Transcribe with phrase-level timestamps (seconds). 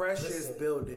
[0.00, 0.54] precious Listen.
[0.58, 0.96] building.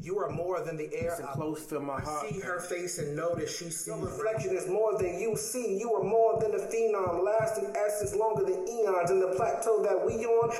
[0.00, 1.16] You are more than the air.
[1.18, 2.28] It's close to my heart.
[2.28, 3.88] See her face and know that she sees.
[3.88, 5.78] Your reflection is more than you see.
[5.78, 9.10] You are more than a phenom, lasting essence longer than eons.
[9.10, 10.50] And the plateau that we on,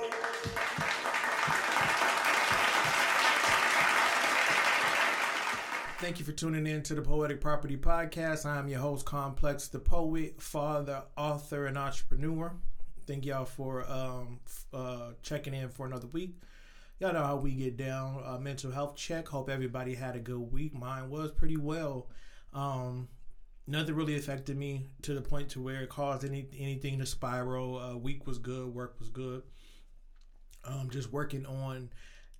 [6.00, 8.45] Thank you for tuning in to the Poetic Property Podcast.
[8.45, 12.52] I'm your host, Complex the Poet, father, author, and entrepreneur.
[13.07, 16.34] Thank y'all for um, f- uh, checking in for another week.
[17.01, 18.23] Y'all know how we get down.
[18.25, 19.29] Uh, mental health check.
[19.29, 20.75] Hope everybody had a good week.
[20.75, 22.09] Mine was pretty well.
[22.52, 23.09] Um,
[23.66, 27.79] nothing really affected me to the point to where it caused any anything to spiral.
[27.79, 28.69] Uh, week was good.
[28.73, 29.43] Work was good.
[30.65, 31.91] Um, just working on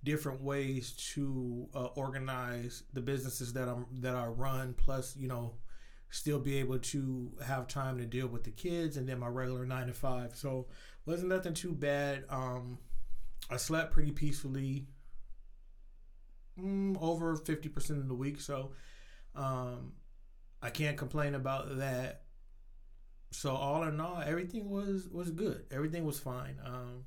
[0.03, 4.73] different ways to uh, organize the businesses that I'm that I run.
[4.73, 5.55] Plus, you know,
[6.09, 9.65] still be able to have time to deal with the kids and then my regular
[9.65, 10.31] nine to five.
[10.35, 10.67] So
[11.05, 12.23] wasn't nothing too bad.
[12.29, 12.79] Um,
[13.49, 14.87] I slept pretty peacefully.
[16.59, 18.71] Mm, over fifty percent of the week, so
[19.35, 19.93] um,
[20.61, 22.21] I can't complain about that.
[23.31, 25.65] So all in all, everything was was good.
[25.69, 26.57] Everything was fine.
[26.63, 27.03] Um,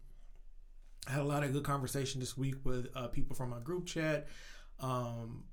[1.07, 3.87] I had a lot of good conversation this week with uh, people from my group
[3.87, 4.29] chat,
[4.81, 5.45] um,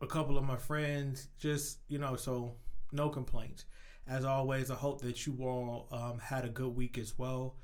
[0.00, 1.26] a couple of my friends.
[1.38, 2.54] Just you know, so
[2.92, 3.64] no complaints.
[4.06, 7.56] As always, I hope that you all um, had a good week as well.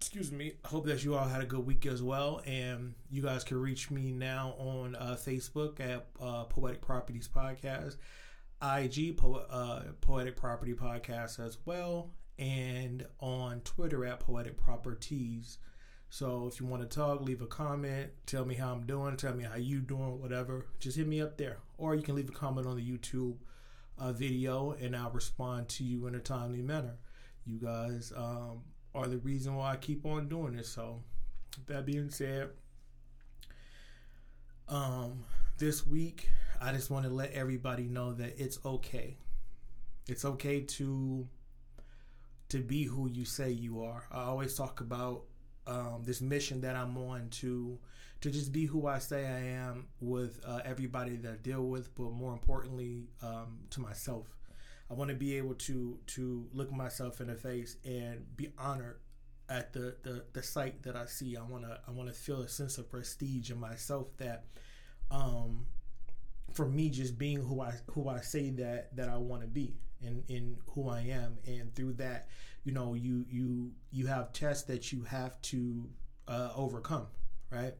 [0.00, 0.54] Excuse me.
[0.64, 3.90] Hope that you all had a good week as well, and you guys can reach
[3.90, 7.96] me now on uh, Facebook at uh, Poetic Properties Podcast,
[8.62, 15.58] IG po- uh, Poetic Property Podcast as well, and on Twitter at Poetic Properties.
[16.08, 19.34] So if you want to talk, leave a comment, tell me how I'm doing, tell
[19.34, 20.64] me how you doing, whatever.
[20.80, 23.36] Just hit me up there, or you can leave a comment on the YouTube
[23.98, 26.96] uh, video, and I'll respond to you in a timely manner.
[27.44, 28.62] You guys um,
[28.94, 30.68] are the reason why I keep on doing this.
[30.68, 31.02] So
[31.66, 32.50] that being said,
[34.68, 35.24] um,
[35.58, 36.28] this week
[36.60, 39.16] I just want to let everybody know that it's okay.
[40.08, 41.26] It's okay to
[42.50, 44.04] to be who you say you are.
[44.10, 45.22] I always talk about
[45.66, 47.78] um, this mission that I'm on to
[48.20, 51.94] to just be who I say I am with uh, everybody that I deal with,
[51.94, 54.26] but more importantly, um, to myself.
[54.90, 58.96] I want to be able to to look myself in the face and be honored
[59.48, 61.36] at the, the, the sight that I see.
[61.36, 64.44] I wanna I wanna feel a sense of prestige in myself that
[65.10, 65.66] um,
[66.52, 69.74] for me just being who I who I say that that I want to be
[70.04, 72.28] and in who I am and through that
[72.64, 75.88] you know you you you have tests that you have to
[76.26, 77.06] uh, overcome
[77.50, 77.74] right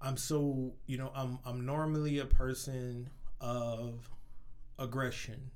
[0.00, 3.08] I'm so you know I'm I'm normally a person
[3.40, 4.08] of
[4.82, 5.50] aggression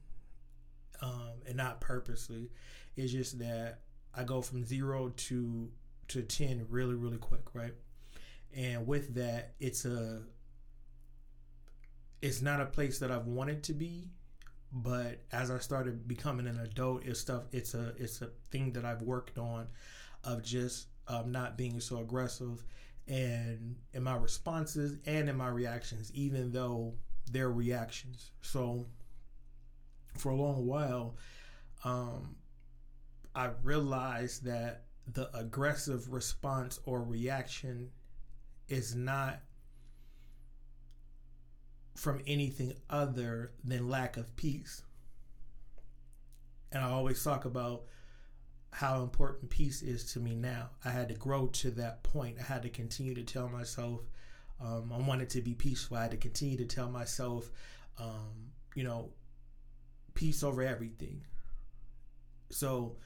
[1.03, 2.51] um, and not purposely.
[2.97, 3.81] It's just that
[4.15, 5.71] I go from zero to
[6.09, 7.75] to 10 really really quick right?
[8.57, 10.23] And with that it's a
[12.23, 14.11] it's not a place that I've wanted to be
[14.73, 18.85] but as I started becoming an adult it's stuff it's a it's a thing that
[18.85, 19.67] I've worked on
[20.25, 22.65] of just um, not being so aggressive
[23.07, 26.95] and in my responses and in my reactions even though
[27.31, 28.31] they're reactions.
[28.43, 28.87] So
[30.17, 31.17] for a long while
[31.85, 32.37] um,
[33.35, 37.91] I realized that the aggressive response or reaction
[38.69, 39.41] is not
[41.95, 44.83] from anything other than lack of peace.
[46.73, 47.85] And I always talk about
[48.73, 50.71] how important peace is to me now.
[50.85, 52.37] I had to grow to that point.
[52.41, 54.01] I had to continue to tell myself
[54.61, 55.97] um, I wanted to be peaceful.
[55.97, 57.51] I had to continue to tell myself,
[57.99, 59.11] um, you know,
[60.17, 61.25] peace over everything.
[62.51, 62.97] So,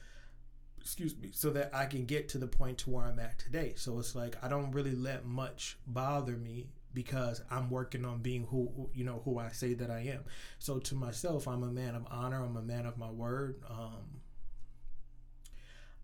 [0.79, 3.73] excuse me, so that I can get to the point to where I'm at today.
[3.75, 8.45] So it's like I don't really let much bother me because I'm working on being
[8.47, 10.23] who you know who I say that I am.
[10.59, 12.43] So to myself, I'm a man of honor.
[12.43, 13.61] I'm a man of my word.
[13.69, 14.21] Um,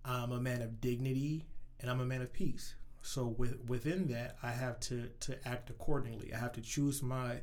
[0.06, 1.45] I'm a man of dignity,
[1.79, 2.75] and I'm a man of peace.
[3.01, 6.33] So with, within that, I have to to act accordingly.
[6.33, 7.38] I have to choose my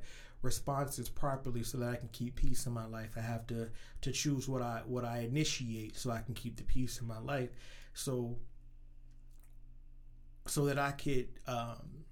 [0.44, 3.14] responses properly so that I can keep peace in my life.
[3.16, 3.70] I have to
[4.02, 7.18] to choose what I what I initiate so I can keep the peace in my
[7.18, 7.50] life.
[7.94, 8.36] So
[10.46, 12.04] so that I could um,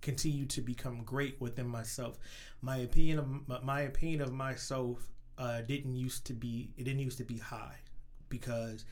[0.00, 2.18] continue to become great within myself.
[2.62, 7.18] My opinion of my opinion of myself uh, didn't used to be it didn't used
[7.18, 7.80] to be high
[8.28, 8.84] because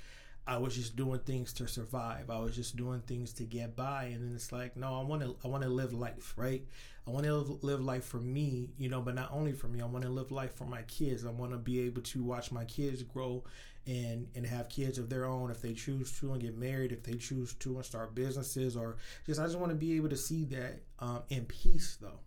[0.47, 2.29] I was just doing things to survive.
[2.29, 5.23] I was just doing things to get by, and then it's like, no, I want
[5.23, 6.63] to, I want to live life, right?
[7.07, 9.83] I want to live life for me, you know, but not only for me.
[9.83, 11.27] I want to live life for my kids.
[11.27, 13.45] I want to be able to watch my kids grow
[13.87, 17.03] and and have kids of their own if they choose to and get married if
[17.03, 18.97] they choose to and start businesses or
[19.27, 22.21] just I just want to be able to see that um, in peace though.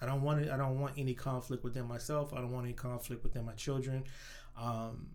[0.00, 2.32] I don't want it, I don't want any conflict within myself.
[2.32, 4.04] I don't want any conflict within my children.
[4.58, 5.08] Um,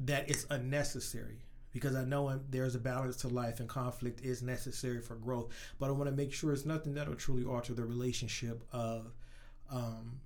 [0.00, 1.45] that it's unnecessary
[1.76, 5.52] because I know there's a balance to life and conflict is necessary for growth.
[5.78, 9.12] But I want to make sure it's nothing that'll truly alter the relationship of
[9.70, 10.20] um,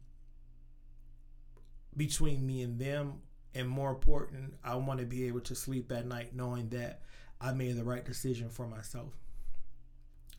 [1.96, 3.14] between me and them.
[3.52, 7.02] And more important, I want to be able to sleep at night knowing that
[7.40, 9.12] I made the right decision for myself.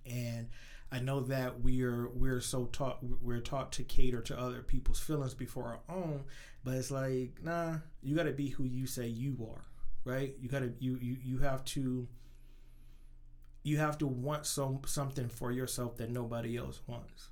[0.05, 0.47] And
[0.93, 5.33] I know that we're we're so taught we're taught to cater to other people's feelings
[5.33, 6.23] before our own,
[6.63, 9.65] but it's like nah, you got to be who you say you are,
[10.05, 10.35] right?
[10.39, 12.07] You got to you you you have to
[13.63, 17.27] you have to want some something for yourself that nobody else wants.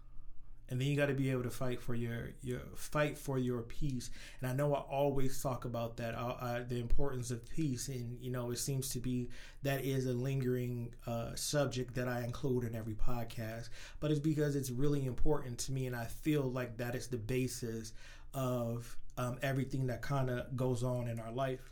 [0.71, 3.61] And then you got to be able to fight for your your fight for your
[3.63, 4.11] peace.
[4.39, 7.87] And i know i always talk about that uh, uh, the importance of peace.
[7.87, 9.29] And you know it seems to be
[9.63, 13.69] that is a lingering uh, subject that i include in every podcast.
[13.99, 17.17] But it's because it's really important to me and i feel like that is the
[17.17, 17.93] basis
[18.35, 21.71] of um, everything that kind of goes on in our life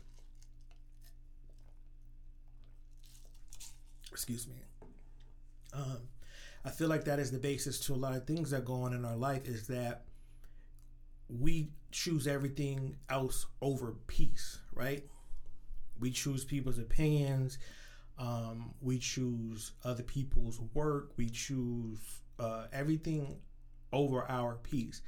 [4.18, 4.56] excuse me
[5.72, 6.08] um,
[6.64, 8.92] I feel like that is the basis to a lot of things that go on
[8.92, 10.02] in our life is that
[11.28, 15.04] we choose everything else over peace, right?
[16.00, 17.58] We choose people's opinions.
[18.18, 21.12] Um, we choose other people's work.
[21.16, 22.00] We choose
[22.40, 23.36] uh, everything
[23.92, 25.00] over our peace.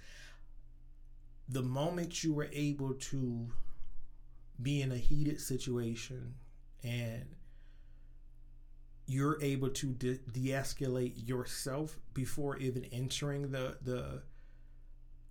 [1.48, 3.48] The moment you were able to
[4.62, 6.34] be in a heated situation
[6.84, 7.24] and
[9.10, 10.20] you're able to de-
[10.52, 14.22] escalate yourself before even entering the the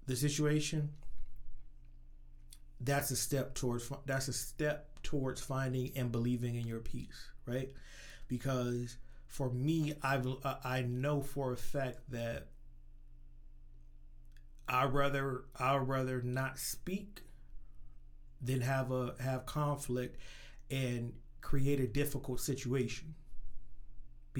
[0.05, 0.89] the situation
[2.81, 7.71] that's a step towards that's a step towards finding and believing in your peace right?
[8.27, 8.97] Because
[9.27, 10.25] for me i've
[10.63, 12.47] i know for a fact that
[14.67, 17.21] i rather i rather not speak
[18.41, 20.17] than have a have conflict
[20.71, 23.13] and create a difficult situation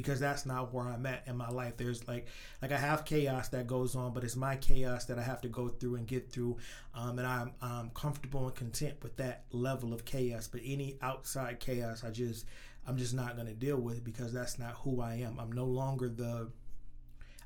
[0.01, 1.75] because that's not where I'm at in my life.
[1.75, 2.27] There's like
[2.61, 5.49] like I have chaos that goes on, but it's my chaos that I have to
[5.49, 6.57] go through and get through,
[6.95, 10.47] um, and I'm I'm comfortable and content with that level of chaos.
[10.47, 12.45] But any outside chaos, I just
[12.87, 15.37] I'm just not gonna deal with because that's not who I am.
[15.37, 16.47] I'm no longer the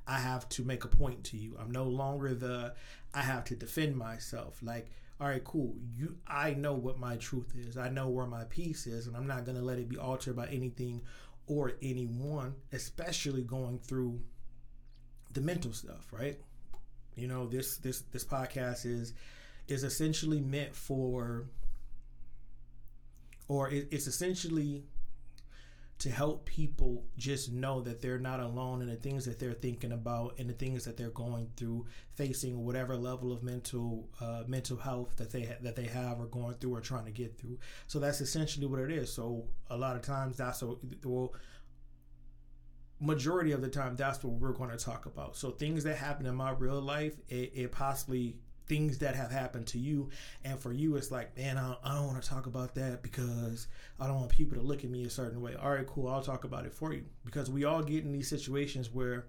[0.05, 1.57] I have to make a point to you.
[1.59, 2.75] I'm no longer the
[3.15, 4.59] I have to defend myself.
[4.61, 5.75] Like all right, cool.
[5.95, 7.77] You, I know what my truth is.
[7.77, 10.47] I know where my peace is, and I'm not gonna let it be altered by
[10.47, 11.01] anything
[11.47, 14.19] or anyone, especially going through
[15.33, 16.39] the mental stuff, right?
[17.15, 19.13] You know, this this this podcast is
[19.67, 21.45] is essentially meant for
[23.47, 24.83] or it, it's essentially
[25.99, 29.91] to help people just know that they're not alone in the things that they're thinking
[29.91, 31.85] about and the things that they're going through,
[32.15, 36.25] facing whatever level of mental uh, mental health that they ha- that they have or
[36.25, 37.57] going through or trying to get through.
[37.87, 39.13] So that's essentially what it is.
[39.13, 40.73] So a lot of times that's a
[41.03, 41.33] well
[42.99, 46.25] majority of the time that's what we're going to talk about so things that happen
[46.25, 48.37] in my real life it, it possibly
[48.67, 50.09] things that have happened to you.
[50.43, 53.67] And for you it's like man I, I don't want to talk about that because
[53.99, 55.55] i don't want people to look at me a certain way.
[55.55, 57.05] All right cool i'll talk about it for you.
[57.25, 59.25] Because we all get in these situations where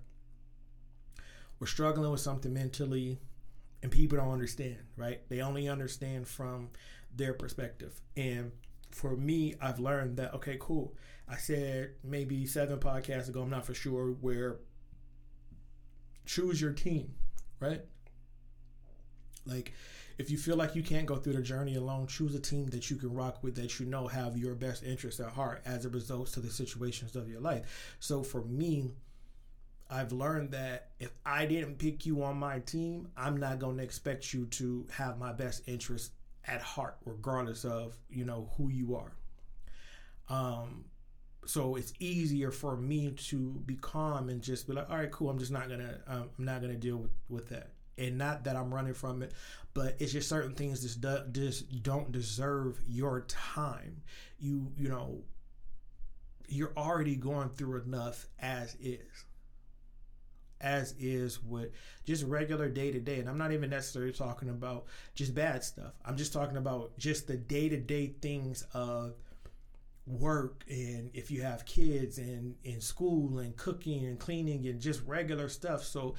[1.59, 3.19] we're struggling with something mentally
[3.83, 5.21] and people don't understand right?
[5.29, 6.71] They only understand from
[7.15, 8.01] their perspective.
[8.17, 8.53] And
[8.91, 10.95] for me i've learned that okay cool.
[11.29, 14.59] I said maybe seven podcasts ago i'm not for sure where
[16.27, 17.15] choose your team
[17.61, 17.83] right
[19.47, 19.73] like,
[20.17, 22.91] if you feel like you can't go through the journey alone, choose a team that
[22.91, 25.93] you can rock with that you know have your best interests at heart as it
[25.93, 27.97] results to the situations of your life.
[27.99, 28.93] So for me,
[29.91, 33.83] I've learned that if I didn't pick you on my team, I'm not going to
[33.83, 36.11] expect you to have my best interests
[36.47, 39.13] at heart, regardless of you know who you are.
[40.29, 40.85] Um,
[41.47, 45.29] so it's easier for me to be calm and just be like, all right, cool.
[45.29, 48.57] I'm just not gonna, um, I'm not gonna deal with with that and not that
[48.57, 49.33] I'm running from it,
[49.73, 54.03] but it's just certain things just do, just don't deserve your time.
[54.39, 55.23] You you know,
[56.49, 59.25] you're already going through enough as is.
[60.61, 61.73] As is with
[62.07, 65.93] just regular day to day, and I'm not even necessarily talking about just bad stuff.
[66.07, 69.15] I'm just talking about just the day to day things of
[70.07, 75.03] work and if you have kids and in school and cooking and cleaning and just
[75.07, 76.15] regular stuff so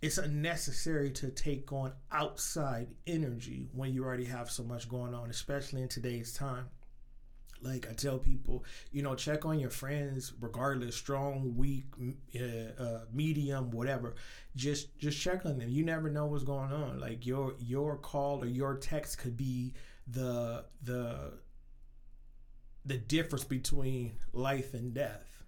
[0.00, 5.28] it's unnecessary to take on outside energy when you already have so much going on,
[5.30, 6.66] especially in today's time.
[7.60, 11.86] Like I tell people, you know, check on your friends, regardless, strong, weak,
[12.36, 14.14] uh, uh, medium, whatever.
[14.54, 15.68] Just just check on them.
[15.68, 17.00] You never know what's going on.
[17.00, 19.74] Like your your call or your text could be
[20.06, 21.32] the the
[22.86, 25.42] the difference between life and death.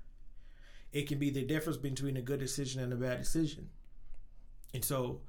[0.93, 3.69] It can be the difference between a good decision and a bad decision.
[4.75, 5.21] And so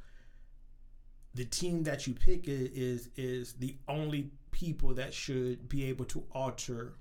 [1.34, 6.06] the team that you pick is is, is the only people that should be able
[6.06, 6.94] to alter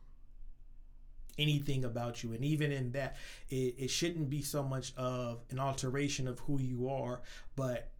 [1.39, 2.33] anything about you.
[2.33, 3.17] And even in that
[3.49, 7.23] it, it shouldn't be so much of an alteration of who you are
[7.57, 7.91] but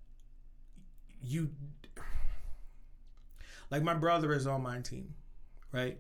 [1.23, 1.51] you
[3.71, 5.15] like my brother is on my team
[5.73, 5.99] right?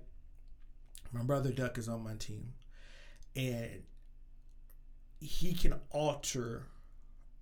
[1.12, 2.52] My brother duck is on my team.
[3.37, 3.82] And
[5.20, 6.66] he can alter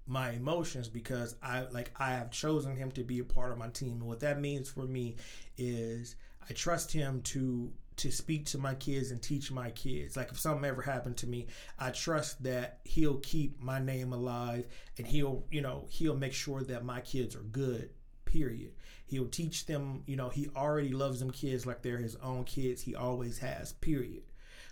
[0.08, 3.68] my emotions because I like I have chosen him to be a part of my
[3.68, 3.92] team.
[3.92, 5.16] And what that means for me
[5.56, 6.16] is
[6.48, 10.16] I trust him to to speak to my kids and teach my kids.
[10.16, 11.48] Like if something ever happened to me,
[11.78, 16.62] I trust that he'll keep my name alive and he'll, you know, he'll make sure
[16.62, 17.90] that my kids are good.
[18.24, 18.72] Period.
[19.06, 22.82] He'll teach them, you know, he already loves them kids like they're his own kids.
[22.82, 23.72] He always has.
[23.72, 24.22] Period.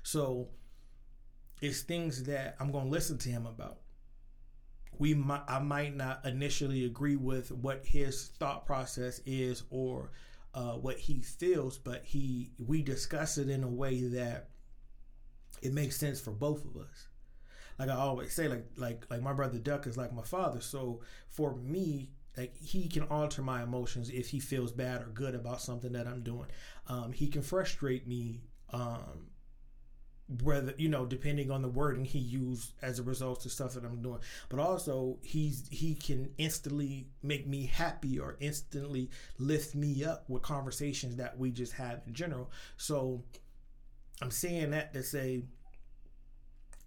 [0.04, 0.48] So
[1.60, 3.78] it's things that I'm going to listen to him about
[4.98, 10.10] we might I might not initially agree with what his thought process is or
[10.54, 14.48] uh, what he feels, but he we discuss it in a way that
[15.62, 17.08] it makes sense for both of us.
[17.78, 20.60] Like I always say, like like like my brother Duck is like my father.
[20.60, 25.34] So for me, like he can alter my emotions if he feels bad or good
[25.34, 26.46] about something that I'm doing.
[26.86, 29.28] Um, he can frustrate me um,
[30.42, 33.84] whether you know depending on the wording he used as a result of stuff that
[33.84, 34.18] i'm doing.
[34.48, 40.42] But also he's he can instantly make me happy or instantly lift me up with
[40.42, 42.50] conversations that we just have in general.
[42.76, 43.22] So
[44.22, 45.44] i'm saying that to say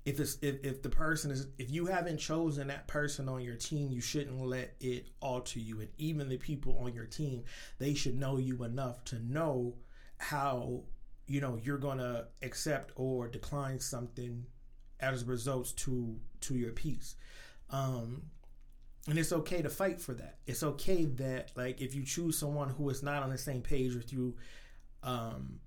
[0.05, 3.55] if it's if, if the person is if you haven't chosen that person on your
[3.55, 5.79] team you shouldn't let it alter you.
[5.79, 7.43] And even the people on your team
[7.77, 9.75] they should know you enough to know
[10.17, 10.84] how
[11.30, 14.46] you know you're gonna accept or decline something
[15.00, 17.16] as a result to to your peace.
[17.70, 18.24] Um
[19.08, 20.40] and it's okay to fight for that.
[20.48, 23.96] It's okay that like if you choose someone who is not on the same page
[23.96, 24.36] with you
[25.04, 25.60] um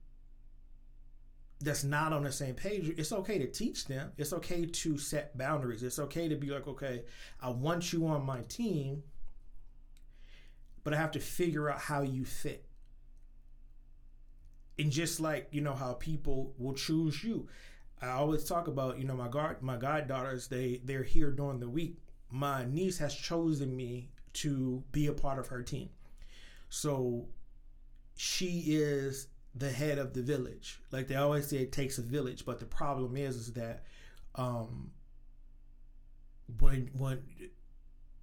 [1.60, 4.10] that's not on the same page it's okay to teach them.
[4.18, 5.84] It's okay to set boundaries.
[5.84, 7.04] It's okay to be like okay
[7.40, 9.04] i want you on my team
[10.82, 12.66] but i have to figure out how you fit
[14.82, 17.46] and just like you know how people will choose you.
[18.00, 21.68] I always talk about you know my god my goddaughters they they're here during the
[21.68, 21.98] week.
[22.30, 25.90] My niece has chosen me to be a part of her team.
[26.68, 27.28] So
[28.16, 30.80] she is the head of the village.
[30.90, 33.84] Like they always say it takes a village but the problem is is that
[34.34, 34.90] um
[36.58, 37.22] when when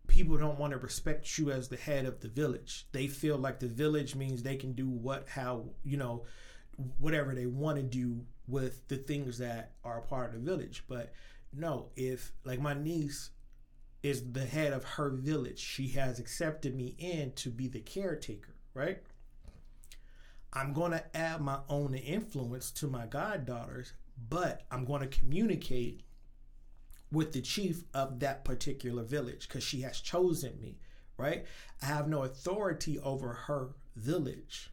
[0.08, 2.88] people don't want to respect you as the head of the village.
[2.92, 6.26] They feel like the village means they can do what, how, you know,
[6.98, 10.84] whatever they want to do with the things that are part of the village.
[10.88, 11.14] But
[11.54, 13.32] no, if like my niece
[14.02, 18.56] is the head of her village, she has accepted me in to be the caretaker,
[18.74, 19.00] right?
[20.54, 23.94] I'm going to add my own influence to my goddaughters,
[24.30, 26.02] but I'm going to communicate
[27.12, 30.78] with the chief of that particular village because she has chosen me,
[31.18, 31.46] right?
[31.82, 34.72] I have no authority over her village.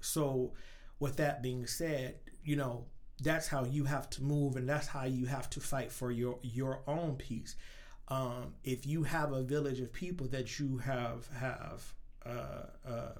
[0.00, 0.52] So,
[0.98, 2.86] with that being said, you know,
[3.22, 6.38] that's how you have to move and that's how you have to fight for your
[6.42, 7.56] your own peace.
[8.08, 13.12] Um, if you have a village of people that you have have uh, uh,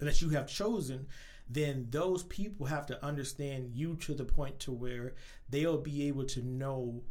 [0.00, 1.06] that you have chosen,
[1.48, 5.14] then those people have to understand you to the point to where
[5.48, 7.02] they'll be able to know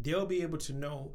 [0.00, 1.12] they'll be able to know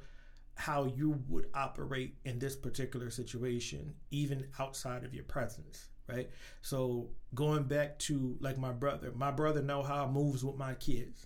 [0.56, 6.30] how you would operate in this particular situation even outside of your presence right
[6.62, 10.74] so going back to like my brother my brother know how i moves with my
[10.76, 11.26] kids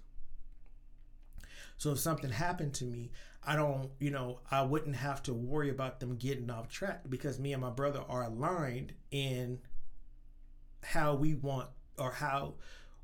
[1.77, 3.11] so if something happened to me
[3.43, 7.39] i don't you know i wouldn't have to worry about them getting off track because
[7.39, 9.59] me and my brother are aligned in
[10.83, 12.53] how we want or how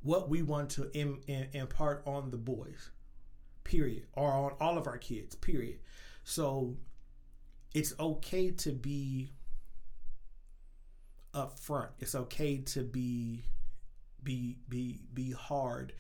[0.01, 1.22] what we want to Im-
[1.53, 2.92] impart on the boys
[3.63, 5.80] period, or on all of our kids, period.
[6.24, 6.77] So
[7.74, 9.34] it's okay to be
[11.34, 11.89] upfront.
[12.00, 13.44] It's okay to be
[14.24, 15.94] be be be hard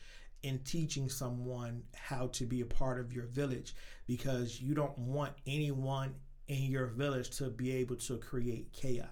[0.43, 3.75] in teaching someone how to be a part of your village
[4.07, 6.13] because you don't want anyone
[6.47, 9.07] in your village to be able to create chaos.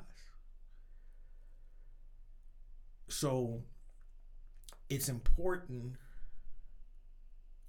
[3.07, 3.61] So
[4.89, 5.95] it's important,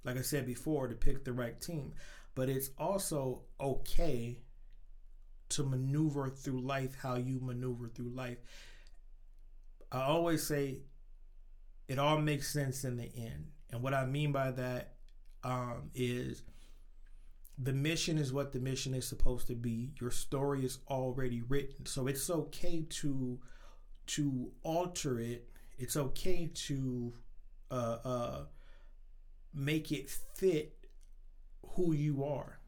[0.03, 1.93] like I said before, to pick the right team,
[2.35, 4.39] but it's also okay
[5.49, 8.37] to maneuver through life how you maneuver through life.
[9.91, 10.81] I always say
[11.87, 13.51] it all makes sense in the end.
[13.71, 14.95] And what I mean by that
[15.43, 16.43] um, is
[17.57, 19.91] the mission is what the mission is supposed to be.
[19.99, 23.39] Your story is already written, so it's okay to
[24.05, 25.49] to alter it.
[25.77, 27.13] It's okay to
[27.71, 28.45] uh, uh,
[29.53, 30.82] make it fit
[31.75, 32.59] who you are.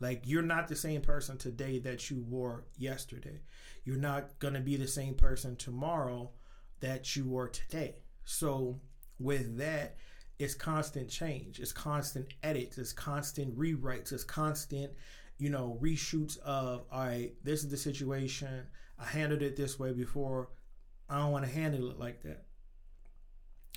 [0.00, 3.40] Like you're not the same person today that you were yesterday.
[3.84, 6.30] You're not gonna be the same person tomorrow
[6.80, 7.96] that you were today.
[8.24, 8.80] So
[9.18, 9.96] with that,
[10.38, 14.92] it's constant change, it's constant edits, it's constant rewrites, it's constant,
[15.38, 18.66] you know, reshoots of all right, this is the situation.
[18.98, 20.50] I handled it this way before.
[21.08, 22.44] I don't want to handle it like that.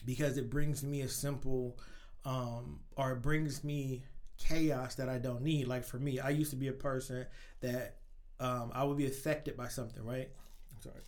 [0.06, 1.78] Because it brings me a simple
[2.26, 4.04] um or it brings me
[4.38, 5.68] chaos that I don't need.
[5.68, 7.26] Like for me, I used to be a person
[7.62, 7.98] that
[8.40, 10.30] um I would be affected by something, right?
[10.76, 11.02] I'm sorry.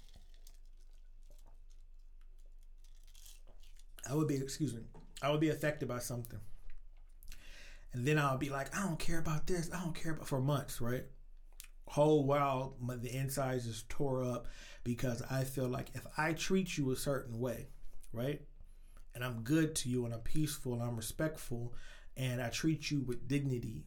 [4.10, 4.82] I would be, excuse me,
[5.22, 6.40] I would be affected by something.
[7.94, 9.70] And then I'll be like, I don't care about this.
[9.74, 11.06] I don't care about for months, right?
[11.88, 14.48] Whole while my, the insides is tore up
[14.84, 17.68] because I feel like if I treat you a certain way,
[18.14, 18.42] right?
[19.16, 21.74] And I'm good to you and I'm peaceful and I'm respectful
[22.20, 23.86] and I treat you with dignity,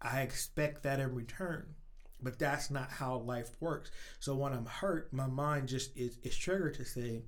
[0.00, 1.66] I expect that in return.
[2.22, 3.90] But that's not how life works.
[4.18, 7.24] So when I'm hurt, my mind just is, is triggered to say,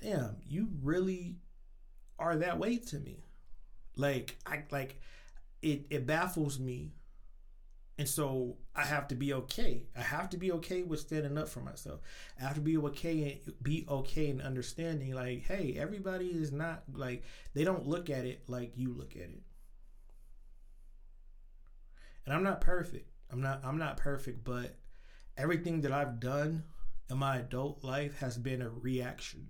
[0.00, 1.38] damn, you really
[2.16, 3.24] are that way to me.
[3.96, 5.00] Like I like
[5.62, 6.92] it it baffles me.
[7.98, 9.86] And so I have to be okay.
[9.96, 12.00] I have to be okay with standing up for myself.
[12.38, 16.82] I have to be okay and be okay and understanding like, hey, everybody is not
[16.92, 17.24] like
[17.54, 19.42] they don't look at it like you look at it.
[22.26, 23.08] And I'm not perfect.
[23.30, 24.76] I'm not I'm not perfect, but
[25.36, 26.64] everything that I've done
[27.08, 29.48] in my adult life has been a reaction.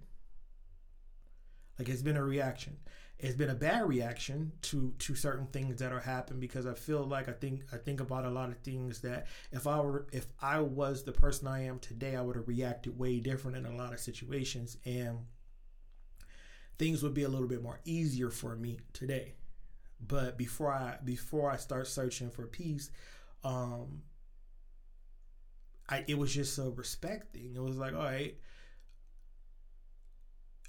[1.79, 2.77] Like it's been a reaction.
[3.19, 7.03] It's been a bad reaction to to certain things that are happening because I feel
[7.05, 10.27] like I think I think about a lot of things that if I were if
[10.41, 13.77] I was the person I am today, I would have reacted way different in a
[13.77, 15.19] lot of situations and
[16.79, 19.35] things would be a little bit more easier for me today.
[20.07, 22.91] But before I before I start searching for peace,
[23.45, 24.03] um
[25.89, 27.55] I it was just a respect thing.
[27.55, 28.37] It was like, all right,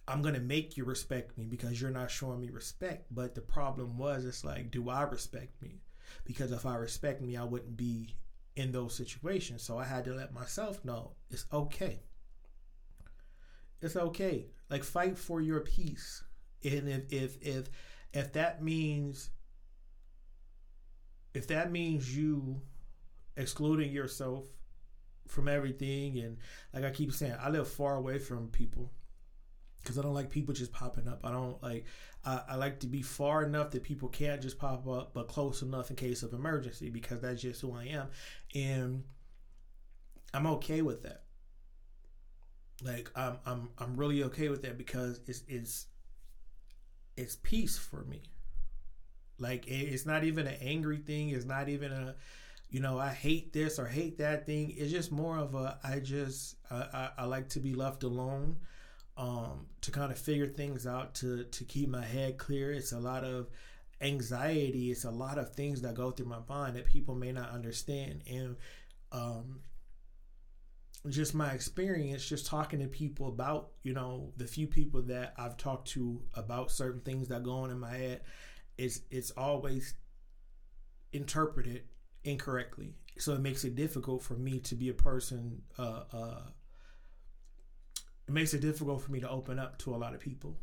[0.08, 3.08] I'm gonna make you respect me because you're not showing me respect.
[3.12, 5.82] But the problem was, it's like, do I respect me?
[6.24, 8.16] Because if I respect me, I wouldn't be
[8.56, 9.64] in those situations.
[9.64, 12.00] So I had to let myself know it's okay.
[13.82, 14.48] It's okay.
[14.70, 16.24] Like fight for your peace.
[16.64, 17.70] And if if if
[18.14, 19.30] if that means
[21.34, 22.62] if that means you
[23.36, 24.46] excluding yourself
[25.28, 26.38] from everything and
[26.74, 28.92] like I keep saying, I live far away from people
[29.82, 31.22] because I don't like people just popping up.
[31.24, 31.86] I don't like.
[32.26, 35.62] I, I, like to be far enough that people can't just pop up, but close
[35.62, 38.08] enough in case of emergency because that's just who I am,
[38.54, 39.04] and
[40.34, 41.24] I'm okay with that.
[42.84, 45.88] Like I'm I'm I'm really okay with that because it's it's
[47.16, 48.24] it's peace for me.
[49.40, 51.30] Like it's not even an angry thing.
[51.30, 52.16] It's not even a
[52.70, 54.74] you know I hate this or hate that thing.
[54.78, 58.58] It's just more of a I just I, I, I like to be left alone
[59.18, 62.72] um, to kind of figure things out to to keep my head clear.
[62.72, 63.48] It's a lot of
[64.00, 64.92] anxiety.
[64.92, 68.22] It's a lot of things that go through my mind that people may not understand,
[68.30, 68.56] and
[69.12, 69.62] um,
[71.10, 75.58] just my experience, just talking to people about you know the few people that I've
[75.58, 78.22] talked to about certain things that go on in my head,
[78.78, 79.96] it's it's always
[81.12, 81.84] interpreted
[82.24, 82.94] incorrectly.
[83.18, 86.42] So it makes it difficult for me to be a person uh, uh,
[88.28, 90.58] it makes it difficult for me to open up to a lot of people.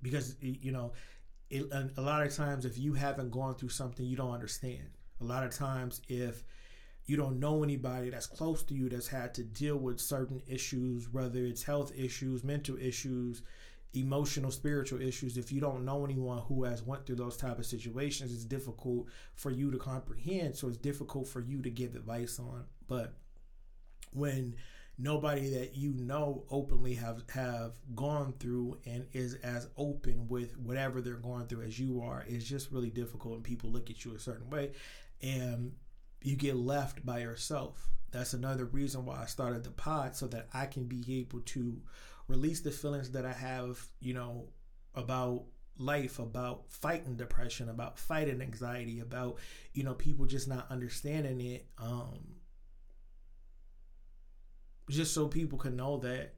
[0.00, 0.92] Because you know
[1.50, 4.88] it, a lot of times if you haven't gone through something you don't understand.
[5.20, 6.44] A lot of times if
[7.04, 11.12] you don't know anybody that's close to you that's had to deal with certain issues
[11.12, 13.42] whether it's health issues mental issues
[13.94, 17.66] emotional spiritual issues if you don't know anyone who has went through those type of
[17.66, 20.56] situations it's difficult for you to comprehend.
[20.56, 22.64] So it's difficult for you to give advice on.
[22.88, 23.14] But
[24.12, 24.56] when
[25.02, 31.00] nobody that you know openly have have gone through and is as open with whatever
[31.00, 34.14] they're going through as you are is just really difficult and people look at you
[34.14, 34.70] a certain way
[35.20, 35.72] and
[36.22, 40.48] you get left by yourself that's another reason why I started the pod so that
[40.52, 41.80] I can be able to
[42.28, 44.44] release the feelings that I have, you know,
[44.94, 45.44] about
[45.78, 49.38] life, about fighting depression, about fighting anxiety, about,
[49.72, 51.66] you know, people just not understanding it.
[51.78, 52.36] Um,
[54.90, 56.34] just so people can know that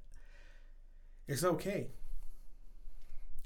[1.26, 1.88] it's okay.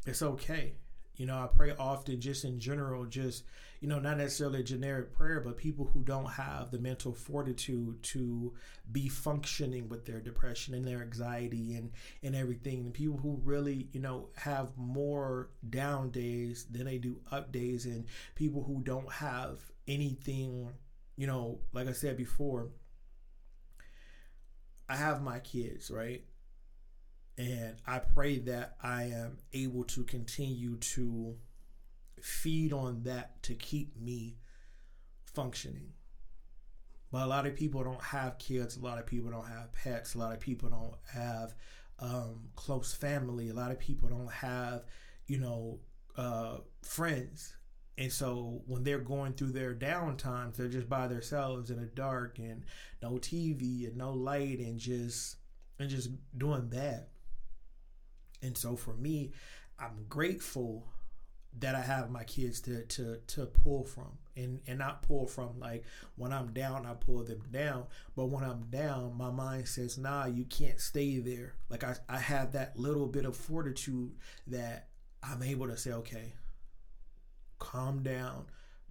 [0.06, 0.74] It's okay.
[1.16, 3.42] You know, I pray often just in general, just,
[3.80, 8.00] you know, not necessarily a generic prayer, but people who don't have the mental fortitude
[8.04, 8.54] to
[8.92, 11.90] be functioning with their depression and their anxiety and,
[12.22, 12.80] and everything.
[12.82, 17.84] And people who really, you know, have more down days than they do up days.
[17.84, 18.06] And
[18.36, 20.70] people who don't have anything,
[21.16, 22.68] you know, like I said before,
[24.88, 26.24] I have my kids, right?
[27.36, 31.36] And I pray that I am able to continue to
[32.20, 34.38] feed on that to keep me
[35.24, 35.92] functioning.
[37.12, 38.76] But a lot of people don't have kids.
[38.76, 40.14] A lot of people don't have pets.
[40.14, 41.54] A lot of people don't have
[42.00, 43.48] um, close family.
[43.48, 44.84] A lot of people don't have,
[45.26, 45.78] you know,
[46.16, 47.54] uh, friends.
[47.98, 52.38] And so when they're going through their downtimes, they're just by themselves in the dark
[52.38, 52.62] and
[53.02, 55.36] no TV and no light and just
[55.80, 57.08] and just doing that.
[58.40, 59.32] And so for me,
[59.80, 60.86] I'm grateful
[61.58, 65.58] that I have my kids to to to pull from and and not pull from
[65.58, 65.84] like
[66.14, 70.26] when I'm down I pull them down but when I'm down my mind says nah
[70.26, 74.12] you can't stay there like I, I have that little bit of fortitude
[74.48, 74.88] that
[75.22, 76.34] I'm able to say okay
[77.58, 78.46] calm down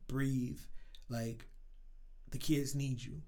[0.07, 0.59] breathe
[1.09, 1.45] like
[2.31, 3.21] the kids need you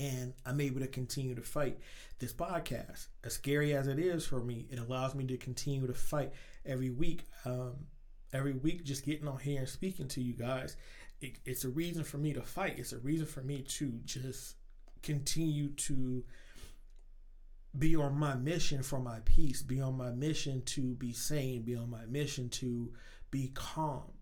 [0.00, 1.78] and I'm able to continue to fight
[2.18, 3.08] this podcast.
[3.22, 6.32] As scary as it is for me, it allows me to continue to fight
[6.64, 7.26] every week.
[7.44, 7.74] Um,
[8.32, 10.76] every week, just getting on here and speaking to you guys,
[11.20, 12.78] it, it's a reason for me to fight.
[12.78, 14.56] It's a reason for me to just
[15.02, 16.24] continue to
[17.78, 21.76] be on my mission for my peace, be on my mission to be sane, be
[21.76, 22.90] on my mission to
[23.30, 24.12] be calm.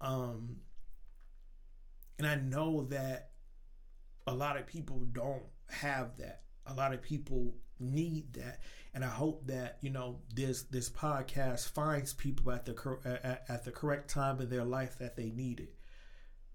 [0.00, 0.56] Um,
[2.18, 3.30] and I know that
[4.26, 6.42] a lot of people don't have that.
[6.66, 8.60] A lot of people need that,
[8.94, 13.64] and I hope that you know this this podcast finds people at the at, at
[13.64, 15.74] the correct time in their life that they need it.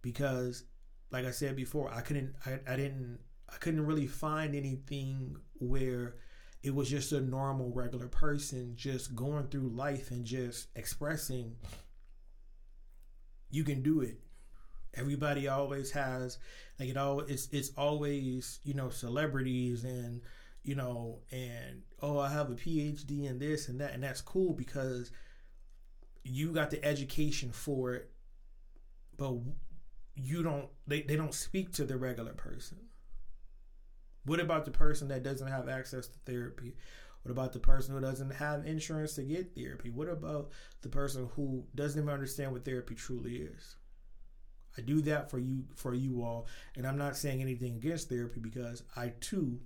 [0.02, 0.64] Because,
[1.12, 3.20] like I said before, I couldn't I, I didn't
[3.50, 6.16] I couldn't really find anything where
[6.64, 11.56] it was just a normal regular person just going through life and just expressing
[13.50, 14.20] you can do it.
[14.94, 16.38] Everybody always has
[16.80, 20.22] like it all it's it's always you know celebrities and
[20.64, 24.54] you know and oh I have a PhD in this and that and that's cool
[24.54, 25.12] because
[26.24, 28.12] you got the education for it
[29.18, 29.34] but
[30.16, 32.78] you don't they, they don't speak to the regular person
[34.28, 36.76] what about the person that doesn't have access to therapy
[37.24, 41.28] what about the person who doesn't have insurance to get therapy what about the person
[41.36, 43.78] who doesn't even understand what therapy truly is
[44.78, 48.40] I do that for you for you all, and I'm not saying anything against therapy
[48.40, 49.60] because I too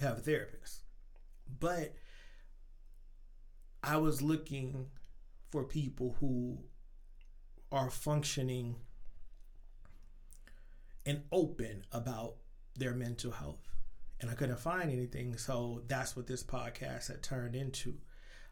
[0.00, 0.82] have a therapist.
[1.58, 1.94] But
[3.82, 4.86] I was looking
[5.50, 6.58] for people who
[7.72, 8.76] are functioning
[11.06, 12.34] and open about
[12.76, 13.67] their mental health.
[14.20, 17.94] And I couldn't find anything, so that's what this podcast had turned into.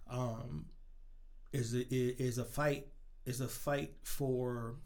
[0.08, 0.66] Um,
[1.52, 2.86] is a, is a fight
[3.24, 4.76] is a fight for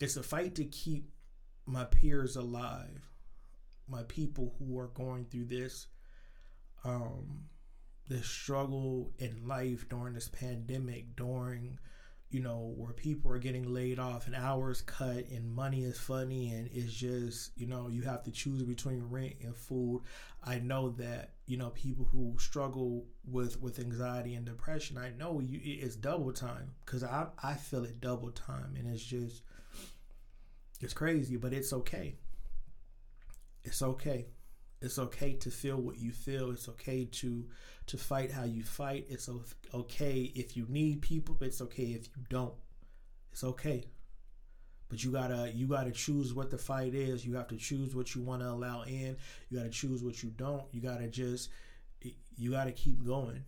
[0.00, 1.10] it's a fight to keep
[1.66, 3.10] my peers alive,
[3.88, 5.86] my people who are going through this,
[6.84, 7.44] um,
[8.08, 11.78] this struggle in life during this pandemic, during
[12.30, 16.50] you know where people are getting laid off and hours cut and money is funny
[16.50, 20.02] and it's just you know you have to choose between rent and food
[20.44, 25.40] i know that you know people who struggle with with anxiety and depression i know
[25.40, 29.42] you it's double time because i i feel it double time and it's just
[30.80, 32.16] it's crazy, but it's okay.
[33.64, 34.26] It's okay.
[34.80, 36.50] It's okay to feel what you feel.
[36.50, 37.46] It's okay to
[37.86, 39.06] to fight how you fight.
[39.08, 39.28] It's
[39.74, 41.36] okay if you need people.
[41.40, 42.54] It's okay if you don't.
[43.32, 43.88] It's okay.
[44.88, 47.26] But you gotta you gotta choose what the fight is.
[47.26, 49.16] You have to choose what you want to allow in.
[49.48, 50.64] You gotta choose what you don't.
[50.72, 51.50] You gotta just
[52.36, 53.44] you gotta keep going.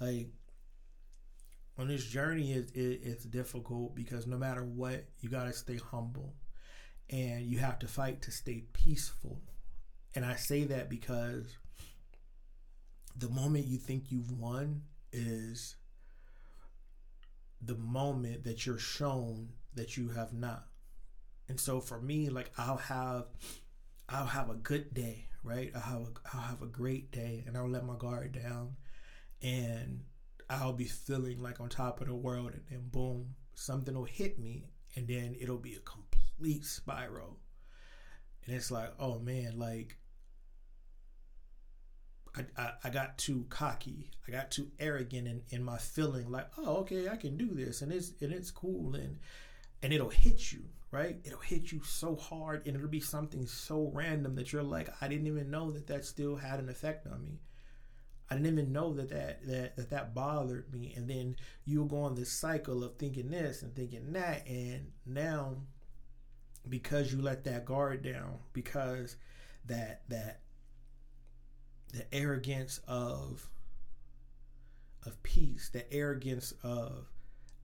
[0.00, 0.30] Like
[1.78, 5.76] on this journey is it, it's difficult because no matter what you got to stay
[5.76, 6.34] humble
[7.10, 9.40] and you have to fight to stay peaceful.
[10.14, 11.56] And I say that because
[13.16, 15.76] the moment you think you've won is
[17.60, 20.66] the moment that you're shown that you have not.
[21.48, 23.26] And so for me, like I'll have
[24.08, 25.70] I'll have a good day, right?
[25.74, 28.76] I'll have a, I'll have a great day and I'll let my guard down
[29.42, 30.02] and
[30.48, 34.38] I'll be feeling like on top of the world and then boom, something will hit
[34.38, 34.64] me
[34.96, 36.09] and then it'll be a complete
[36.62, 37.38] spiral.
[38.44, 39.98] And it's like, oh man, like
[42.36, 44.10] I, I, I got too cocky.
[44.26, 47.82] I got too arrogant in, in my feeling like, oh, okay, I can do this
[47.82, 49.18] and it's and it's cool and
[49.82, 51.18] and it'll hit you, right?
[51.24, 55.08] It'll hit you so hard and it'll be something so random that you're like, I
[55.08, 57.40] didn't even know that that still had an effect on me.
[58.30, 60.94] I didn't even know that that that that, that bothered me.
[60.96, 65.56] And then you'll go on this cycle of thinking this and thinking that, and now
[66.68, 69.16] because you let that guard down, because
[69.66, 70.40] that that
[71.92, 73.48] the arrogance of
[75.06, 77.10] of peace, the arrogance of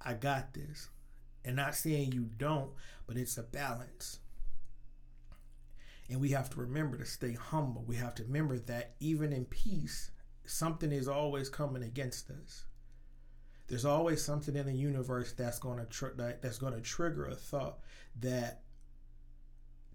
[0.00, 0.88] I got this.
[1.44, 2.70] And not saying you don't,
[3.06, 4.18] but it's a balance.
[6.08, 7.84] And we have to remember to stay humble.
[7.86, 10.10] We have to remember that even in peace,
[10.44, 12.64] something is always coming against us.
[13.68, 17.34] There's always something in the universe that's going to tr- that's going to trigger a
[17.34, 17.78] thought
[18.20, 18.62] that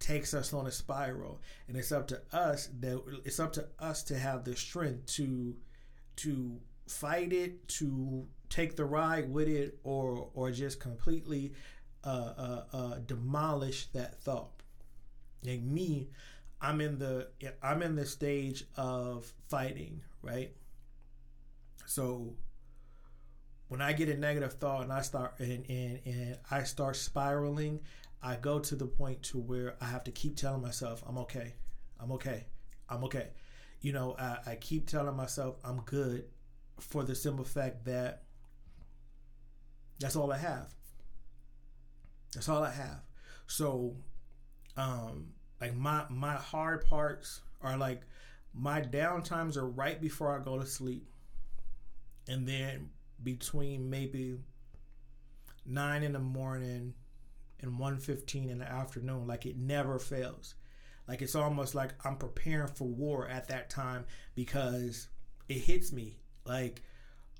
[0.01, 1.41] takes us on a spiral.
[1.67, 5.55] And it's up to us that it's up to us to have the strength to
[6.17, 11.53] to fight it to take the ride with it or or just completely
[12.03, 14.51] uh, uh, uh, demolish that thought.
[15.45, 16.09] Like me
[16.63, 17.27] i'm in the
[17.63, 20.51] i'm in the stage of fighting right?
[21.85, 22.35] So
[23.67, 27.79] when i get a negative thought and i start and, and, and i start spiraling
[28.23, 31.53] I go to the point to where I have to keep telling myself, I'm okay.
[31.99, 32.45] I'm okay.
[32.89, 33.29] I'm okay.
[33.81, 36.25] You know, I, I keep telling myself I'm good
[36.79, 38.23] for the simple fact that
[39.99, 40.73] that's all I have.
[42.33, 43.01] That's all I have.
[43.47, 43.95] So,
[44.77, 48.01] um, like my my hard parts are like
[48.53, 51.07] my down times are right before I go to sleep,
[52.27, 52.89] and then
[53.23, 54.37] between maybe
[55.65, 56.93] nine in the morning
[57.61, 60.55] and 1.15 in the afternoon like it never fails.
[61.07, 65.07] Like it's almost like i'm preparing for war at that time because
[65.49, 66.19] it hits me.
[66.45, 66.81] Like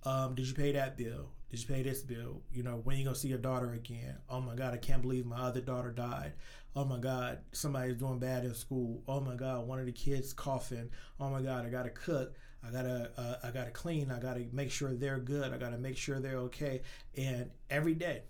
[0.03, 1.29] um, did you pay that bill?
[1.51, 2.41] Did you pay this bill?
[2.51, 4.17] You know when you gonna see your daughter again?
[4.29, 6.33] Oh my god i can't believe my other daughter died.
[6.75, 9.03] Oh my god somebody's doing bad in school.
[9.07, 10.89] Oh my god one of the kids coughing.
[11.19, 12.35] Oh my god i gotta cook.
[12.67, 14.11] I gotta uh, i gotta clean.
[14.11, 15.53] I gotta make sure they're good.
[15.53, 16.81] I gotta make sure they're okay.
[17.15, 18.23] And every day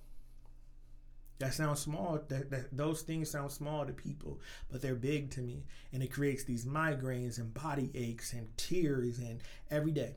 [1.41, 2.19] that sounds small.
[2.29, 6.11] That, that those things sound small to people, but they're big to me, and it
[6.11, 10.15] creates these migraines and body aches and tears and every day.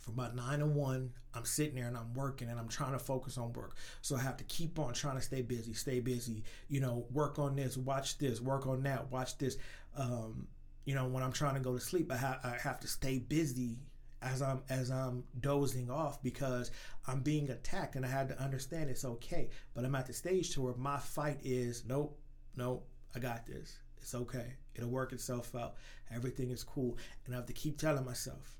[0.00, 2.98] From about nine to one, I'm sitting there and I'm working and I'm trying to
[2.98, 3.76] focus on work.
[4.02, 6.44] So I have to keep on trying to stay busy, stay busy.
[6.68, 9.56] You know, work on this, watch this, work on that, watch this.
[9.96, 10.46] Um,
[10.84, 13.18] you know, when I'm trying to go to sleep, I, ha- I have to stay
[13.18, 13.78] busy
[14.24, 16.70] as I'm as I'm dozing off because
[17.06, 19.50] I'm being attacked and I had to understand it's okay.
[19.74, 22.18] But I'm at the stage to where my fight is nope,
[22.56, 23.78] nope, I got this.
[23.98, 24.54] It's okay.
[24.74, 25.74] It'll work itself out.
[26.14, 26.98] Everything is cool.
[27.24, 28.56] And I have to keep telling myself.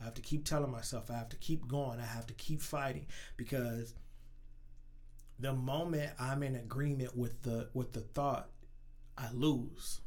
[0.00, 1.10] I have to keep telling myself.
[1.10, 2.00] I have to keep going.
[2.00, 3.94] I have to keep fighting because
[5.38, 8.50] the moment I'm in agreement with the with the thought,
[9.16, 10.00] I lose.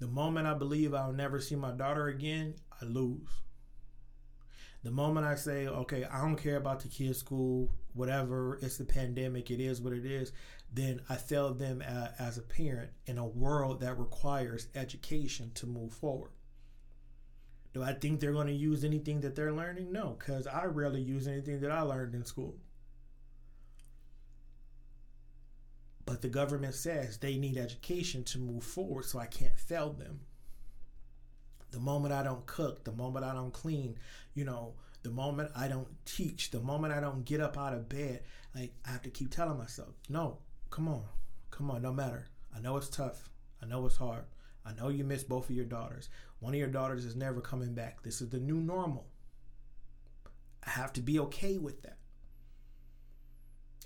[0.00, 3.28] The moment I believe I'll never see my daughter again, I lose.
[4.82, 8.86] The moment I say, okay, I don't care about the kids' school, whatever, it's the
[8.86, 10.32] pandemic, it is what it is,
[10.72, 15.92] then I fail them as a parent in a world that requires education to move
[15.92, 16.30] forward.
[17.74, 19.92] Do I think they're going to use anything that they're learning?
[19.92, 22.56] No, because I rarely use anything that I learned in school.
[26.10, 30.18] But the government says they need education to move forward, so I can't fail them.
[31.70, 33.96] The moment I don't cook, the moment I don't clean,
[34.34, 37.88] you know, the moment I don't teach, the moment I don't get up out of
[37.88, 38.24] bed,
[38.56, 40.38] like I have to keep telling myself, no,
[40.70, 41.04] come on,
[41.52, 42.26] come on, no matter.
[42.52, 43.30] I know it's tough.
[43.62, 44.24] I know it's hard.
[44.66, 46.08] I know you miss both of your daughters.
[46.40, 48.02] One of your daughters is never coming back.
[48.02, 49.06] This is the new normal.
[50.66, 51.98] I have to be okay with that.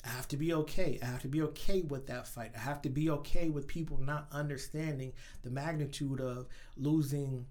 [0.04, 0.98] I have to be okay.
[1.02, 2.52] I have to be okay with that fight.
[2.54, 5.12] I have to be okay with people not understanding
[5.42, 7.46] the magnitude of losing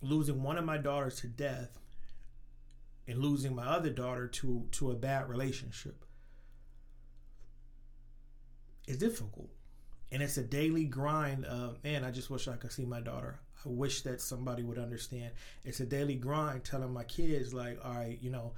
[0.00, 1.78] losing one of my daughters to death
[3.08, 6.04] and losing my other daughter to to a bad relationship.
[8.88, 9.50] it's difficult.
[10.10, 13.40] And it's a daily grind of, man, I just wish I could see my daughter.
[13.64, 15.32] I wish that somebody would understand.
[15.64, 18.54] It's a daily grind telling my kids, like, all right, you know,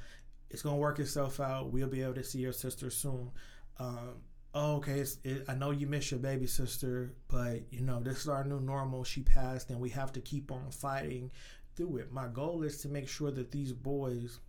[0.50, 1.72] it's to work itself out.
[1.72, 3.30] We'll be able to see your sister soon.
[3.78, 8.22] Um, oh, okay, it, I know you miss your baby sister, but, you know, this
[8.22, 9.04] is our new normal.
[9.04, 11.30] She passed, and we have to keep on fighting
[11.76, 12.12] through it.
[12.12, 14.40] My goal is to make sure that these boys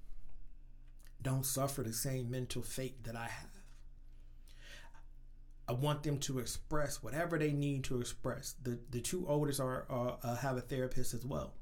[1.21, 3.49] don't suffer the same mental fate that I have.
[5.67, 8.55] I want them to express whatever they need to express.
[8.61, 11.53] The the two oldest are, are uh, have a therapist as well,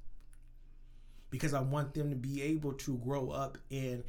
[1.30, 4.04] because I want them to be able to grow up and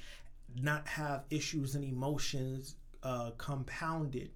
[0.60, 4.30] not have issues and emotions uh, compounded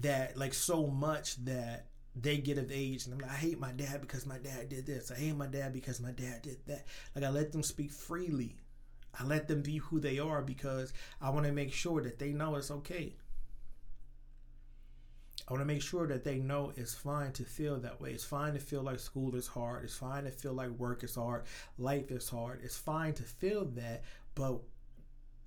[0.00, 3.72] that like so much that they get of age and I'm like, I hate my
[3.72, 5.10] dad because my dad did this.
[5.10, 6.86] I hate my dad because my dad did that.
[7.14, 8.56] Like I let them speak freely.
[9.18, 12.32] I let them be who they are because I want to make sure that they
[12.32, 13.14] know it's okay.
[15.48, 18.10] I want to make sure that they know it's fine to feel that way.
[18.10, 19.84] It's fine to feel like school is hard.
[19.84, 21.44] It's fine to feel like work is hard.
[21.78, 22.60] Life is hard.
[22.62, 24.60] It's fine to feel that, but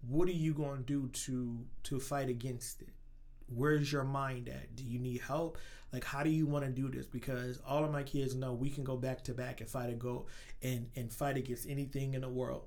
[0.07, 2.89] what are you going to do to to fight against it?
[3.53, 4.75] Where's your mind at?
[4.75, 5.59] Do you need help?
[5.93, 7.05] Like, how do you want to do this?
[7.05, 9.99] Because all of my kids know we can go back to back and fight and
[9.99, 10.25] go
[10.63, 12.63] and and fight against anything in the world.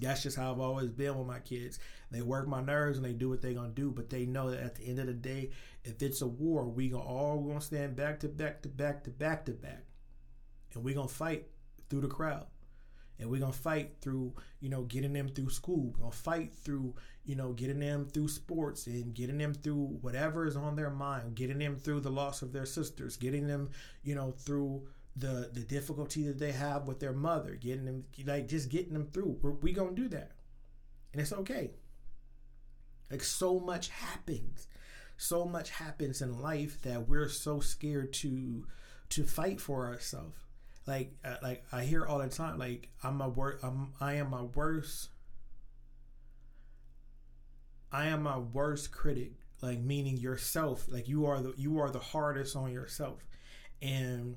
[0.00, 1.78] That's just how I've always been with my kids.
[2.10, 4.60] They work my nerves and they do what they're gonna do, but they know that
[4.60, 5.50] at the end of the day,
[5.84, 9.10] if it's a war, we gonna all gonna stand back to back to back to
[9.10, 9.84] back to back,
[10.74, 11.48] and we gonna fight
[11.88, 12.46] through the crowd,
[13.18, 15.92] and we're gonna fight through you know getting them through school.
[15.92, 20.46] We're gonna fight through you know getting them through sports and getting them through whatever
[20.46, 23.70] is on their mind, getting them through the loss of their sisters, getting them
[24.02, 24.86] you know through
[25.18, 29.06] the the difficulty that they have with their mother, getting them like just getting them
[29.12, 29.38] through.
[29.42, 30.32] We're, we gonna do that,
[31.12, 31.72] and it's okay.
[33.10, 34.68] Like so much happens,
[35.16, 38.66] so much happens in life that we're so scared to
[39.10, 40.38] to fight for ourselves.
[40.86, 44.30] Like uh, like I hear all the time, like I'm a wor- I'm I am
[44.30, 45.10] my worst.
[47.90, 50.86] I am my worst critic, like meaning yourself.
[50.88, 53.26] Like you are the you are the hardest on yourself,
[53.80, 54.36] and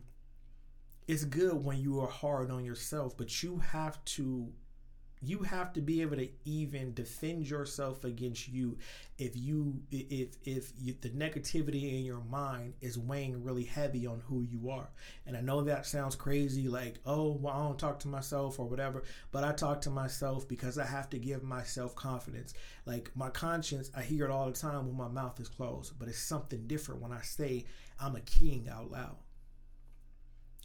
[1.08, 4.52] it's good when you are hard on yourself, but you have to
[5.24, 8.78] you have to be able to even defend yourself against you
[9.20, 14.22] if you if if you, the negativity in your mind is weighing really heavy on
[14.26, 14.90] who you are.
[15.28, 18.66] And i know that sounds crazy like oh well i don't talk to myself or
[18.68, 22.54] whatever but i talk to myself because i have to give myself confidence.
[22.86, 26.08] Like my conscience i hear it all the time when my mouth is closed but
[26.08, 27.66] it's something different when i say
[28.00, 29.18] i'm a king out loud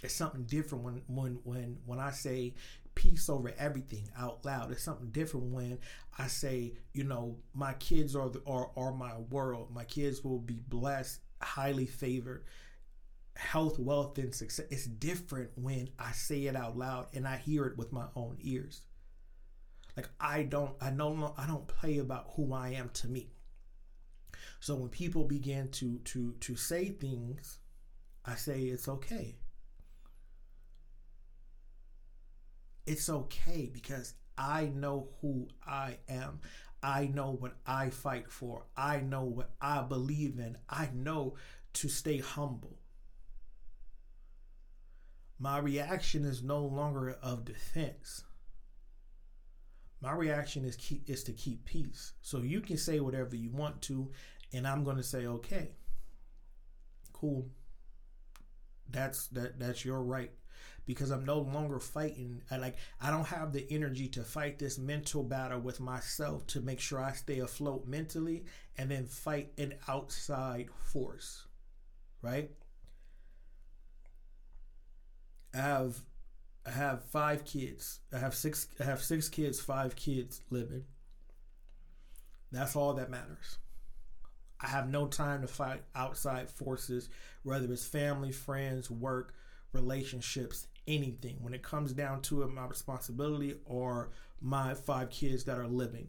[0.03, 2.55] it's something different when when when when I say
[2.95, 4.71] peace over everything out loud.
[4.71, 5.79] It's something different when
[6.19, 9.73] I say, you know, my kids are the, are are my world.
[9.73, 12.45] My kids will be blessed, highly favored,
[13.37, 14.67] health, wealth, and success.
[14.71, 18.37] It's different when I say it out loud and I hear it with my own
[18.41, 18.83] ears.
[19.97, 23.31] Like I don't I know I don't play about who I am to me.
[24.61, 27.61] So when people begin to to to say things,
[28.27, 29.37] I say it's okay
[32.87, 36.41] it's okay because I know who I am.
[36.83, 38.65] I know what I fight for.
[38.77, 40.57] I know what I believe in.
[40.69, 41.35] I know
[41.75, 42.79] to stay humble.
[45.39, 48.25] My reaction is no longer of defense.
[50.01, 52.13] My reaction is keep is to keep peace.
[52.23, 54.11] So you can say whatever you want to,
[54.53, 55.73] and I'm going to say okay.
[57.13, 57.49] Cool.
[58.89, 60.31] That's that that's your right
[60.87, 62.43] because I'm no longer fighting.
[62.51, 66.61] I like I don't have the energy to fight this mental battle with myself to
[66.61, 68.45] make sure I stay afloat mentally
[68.79, 71.47] and then fight an outside force.
[72.23, 72.51] Right?
[75.55, 76.03] I have
[76.67, 78.01] I have five kids.
[78.13, 80.85] I have six I have six kids, five kids living.
[82.53, 83.59] That's all that matters.
[84.61, 87.11] I have no time to fight outside forces,
[87.43, 89.35] whether it's family, friends, work,
[89.73, 91.37] relationships, anything.
[91.41, 96.09] When it comes down to it, my responsibility or my five kids that are living.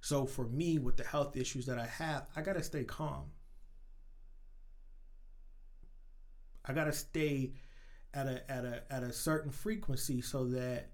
[0.00, 3.24] So for me, with the health issues that I have, I gotta stay calm.
[6.64, 7.52] I gotta stay
[8.14, 10.90] at a at a at a certain frequency so that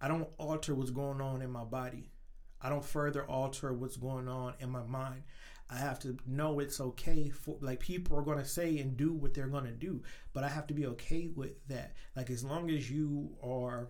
[0.00, 2.10] I don't alter what's going on in my body.
[2.60, 5.22] I don't further alter what's going on in my mind.
[5.68, 9.12] I have to know it's okay for like people are going to say and do
[9.12, 10.02] what they're going to do,
[10.32, 11.94] but I have to be okay with that.
[12.14, 13.88] Like as long as you are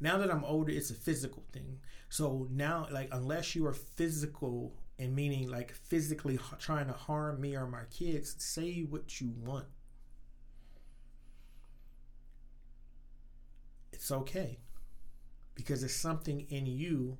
[0.00, 1.80] Now that I'm older, it's a physical thing.
[2.08, 7.54] So now, like, unless you are physical and meaning like physically trying to harm me
[7.56, 9.66] or my kids, say what you want.
[13.92, 14.58] It's okay
[15.54, 17.18] because there's something in you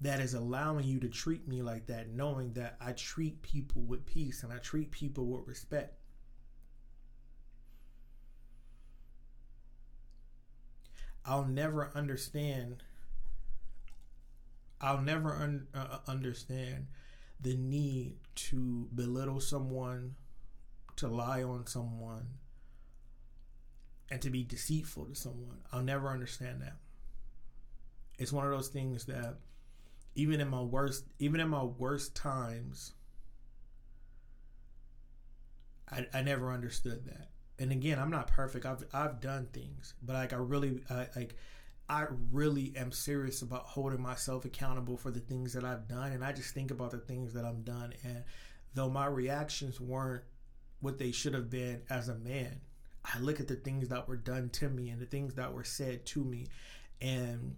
[0.00, 4.06] that is allowing you to treat me like that, knowing that I treat people with
[4.06, 5.94] peace and I treat people with respect.
[11.24, 12.82] I'll never understand.
[14.80, 16.86] I'll never un, uh, understand
[17.40, 20.14] the need to belittle someone,
[20.96, 22.28] to lie on someone,
[24.10, 25.58] and to be deceitful to someone.
[25.72, 26.76] I'll never understand that.
[28.18, 29.36] It's one of those things that
[30.18, 32.92] even in my worst even in my worst times
[35.90, 37.30] I, I never understood that.
[37.58, 38.66] And again i'm not perfect.
[38.66, 41.36] I've i've done things but like i really I, like
[41.88, 46.12] i really am serious about holding myself accountable for the things that i've done.
[46.12, 47.94] And i just think about the things that i've done.
[48.02, 48.24] And
[48.74, 50.24] though my reactions weren't
[50.80, 52.60] what they should have been as a man
[53.04, 55.64] i look at the things that were done to me and the things that were
[55.64, 56.46] said to me.
[57.00, 57.54] And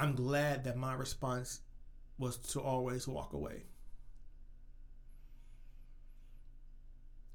[0.00, 1.60] I'm glad that my response
[2.16, 3.64] was to always walk away.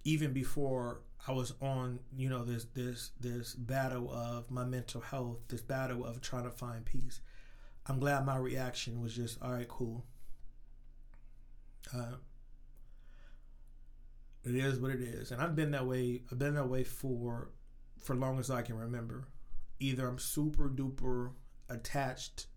[0.03, 5.37] Even before I was on, you know, this this this battle of my mental health,
[5.47, 7.21] this battle of trying to find peace.
[7.85, 10.03] I'm glad my reaction was just, all right, cool.
[11.95, 12.15] Uh,
[14.43, 16.23] it is what it is, and I've been that way.
[16.31, 17.51] I've been that way for
[17.99, 19.27] for long as I can remember.
[19.79, 21.31] Either I'm super duper
[21.69, 22.47] attached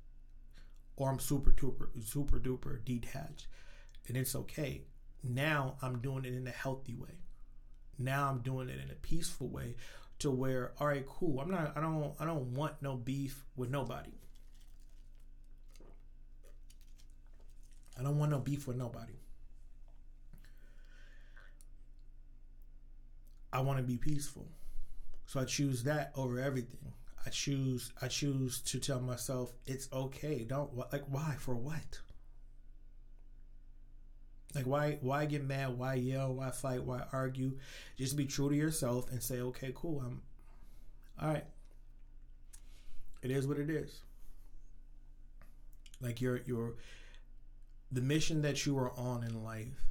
[0.99, 3.47] or I'm super duper super duper detached
[4.09, 4.83] and it's okay.
[5.23, 7.21] Now I'm doing it in a healthy way.
[7.99, 9.77] Now I'm doing it in a peaceful way
[10.19, 11.41] to where all right cool.
[11.41, 14.13] I'm not I don't I don't want no beef with nobody.
[17.99, 19.21] I don't want no beef with nobody.
[23.53, 24.49] I want to be peaceful.
[25.27, 26.93] So I choose that over everything
[27.27, 30.45] I choose I choose to tell myself it's okay.
[30.45, 32.01] Don't like why for what?
[34.55, 35.79] Like why why get mad?
[35.79, 36.35] Why yell?
[36.35, 36.85] Why fight?
[36.85, 37.59] Why argue?
[37.97, 40.01] Just be true to yourself and say, okay, cool.
[40.01, 40.23] I'm
[41.21, 41.45] all right.
[43.23, 44.01] It is what it is.
[46.01, 46.75] Like your your
[47.91, 49.83] the mission that you are on in life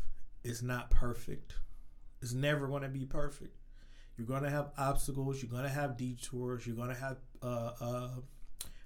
[0.44, 1.56] is not perfect.
[2.22, 3.57] It's never going to be perfect.
[4.18, 5.44] You're to have obstacles.
[5.44, 6.66] You're to have detours.
[6.66, 8.10] You're to have uh, uh,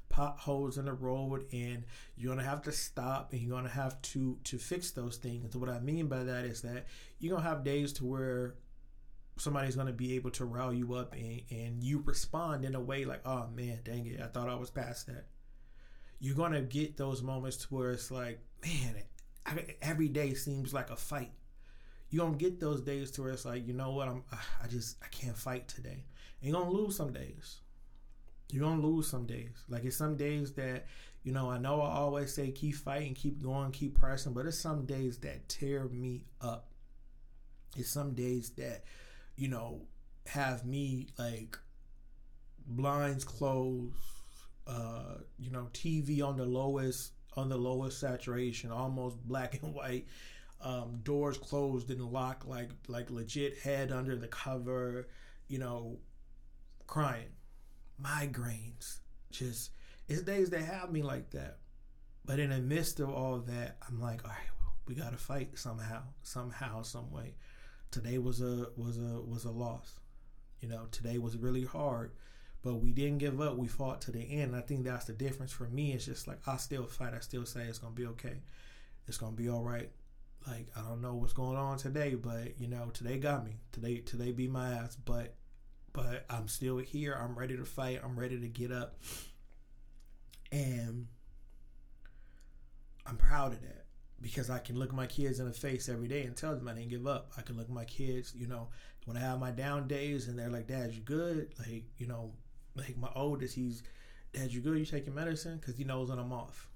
[0.10, 1.86] potholes in the road, and
[2.18, 5.44] you're to have to stop, and you're to have to to fix those things.
[5.44, 6.86] And so what I mean by that is that
[7.20, 8.56] you're to have days to where
[9.38, 12.82] somebody's going to be able to rile you up, and, and you respond in a
[12.82, 15.28] way like, "Oh man, dang it, I thought I was past that."
[16.20, 18.96] You're going to get those moments to where it's like, "Man,
[19.82, 21.32] every day seems like a fight."
[22.12, 24.24] You're gonna get those days to where it's like, you know what, I'm
[24.62, 26.04] I just I can't fight today.
[26.42, 27.62] And you're gonna lose some days.
[28.52, 29.64] You're gonna lose some days.
[29.70, 30.86] Like it's some days that,
[31.24, 34.60] you know, I know I always say keep fighting, keep going, keep pressing, but it's
[34.60, 36.68] some days that tear me up.
[37.78, 38.84] It's some days that,
[39.38, 39.84] you know,
[40.28, 41.58] have me like
[42.68, 43.96] blinds closed,
[44.68, 50.08] uh, you know, TV on the lowest on the lowest saturation, almost black and white
[50.64, 55.08] um, doors closed and locked, like like legit head under the cover,
[55.48, 56.00] you know,
[56.88, 57.30] crying,
[58.02, 59.00] migraines,
[59.32, 59.72] just
[60.08, 61.58] it's days that have me like that.
[62.24, 65.18] But in the midst of all that, I'm like, all right, well, we got to
[65.18, 67.36] fight somehow, somehow, some way.
[67.90, 70.00] Today was a was a was a loss.
[70.60, 72.12] You know, today was really hard,
[72.62, 73.58] but we didn't give up.
[73.58, 74.56] We fought to the end.
[74.56, 75.94] I think that's the difference for me.
[75.94, 77.14] It's just like I still fight.
[77.16, 78.42] I still say it's gonna be okay.
[79.08, 79.90] It's gonna be all right
[80.48, 83.58] like I don't know what's going on today, but you know, today got me.
[83.72, 85.36] Today today beat my ass, but
[85.94, 87.14] but I'm still here.
[87.14, 88.00] I'm ready to fight.
[88.04, 88.96] I'm ready to get up.
[90.52, 91.08] And
[93.06, 93.86] I'm proud of that
[94.22, 96.74] because I can look my kids in the face every day and tell them I
[96.74, 97.32] didn't give up.
[97.38, 98.70] I can look my kids, you know,
[99.06, 101.54] when I have my down days and they're like, Dad, you good?
[101.60, 102.34] Like, you know,
[102.76, 103.84] like my oldest, he's,
[104.34, 104.78] Dad, you good?
[104.78, 105.58] You taking medicine?
[105.58, 106.70] Because he knows when I'm off.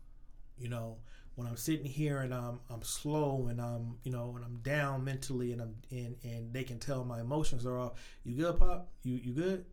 [0.57, 0.97] You know,
[1.35, 5.03] when I'm sitting here and I'm I'm slow and I'm you know and I'm down
[5.03, 7.93] mentally and I'm and and they can tell my emotions are off.
[8.23, 8.89] You good, pop?
[9.03, 9.65] You you good?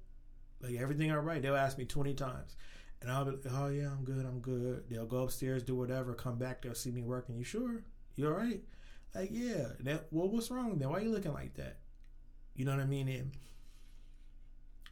[0.61, 1.41] Like everything all right?
[1.41, 2.57] They'll ask me twenty times,
[3.01, 4.85] and I'll be oh yeah I'm good I'm good.
[4.91, 7.37] They'll go upstairs do whatever, come back they'll see me working.
[7.37, 7.85] You sure?
[8.17, 8.61] You all right?
[9.15, 9.69] Like yeah.
[9.81, 10.91] That well what's wrong then?
[10.91, 11.79] Why you looking like that?
[12.55, 13.09] You know what I mean?
[13.09, 13.33] And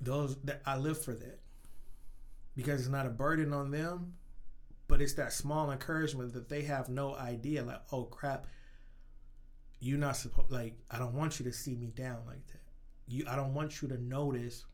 [0.00, 1.40] those that I live for that
[2.56, 4.14] because it's not a burden on them,
[4.90, 7.62] but it's that small encouragement that they have no idea.
[7.62, 8.48] Like, oh crap,
[9.78, 10.50] you're not supposed.
[10.50, 12.60] Like, I don't want you to see me down like that.
[13.06, 14.64] You, I don't want you to notice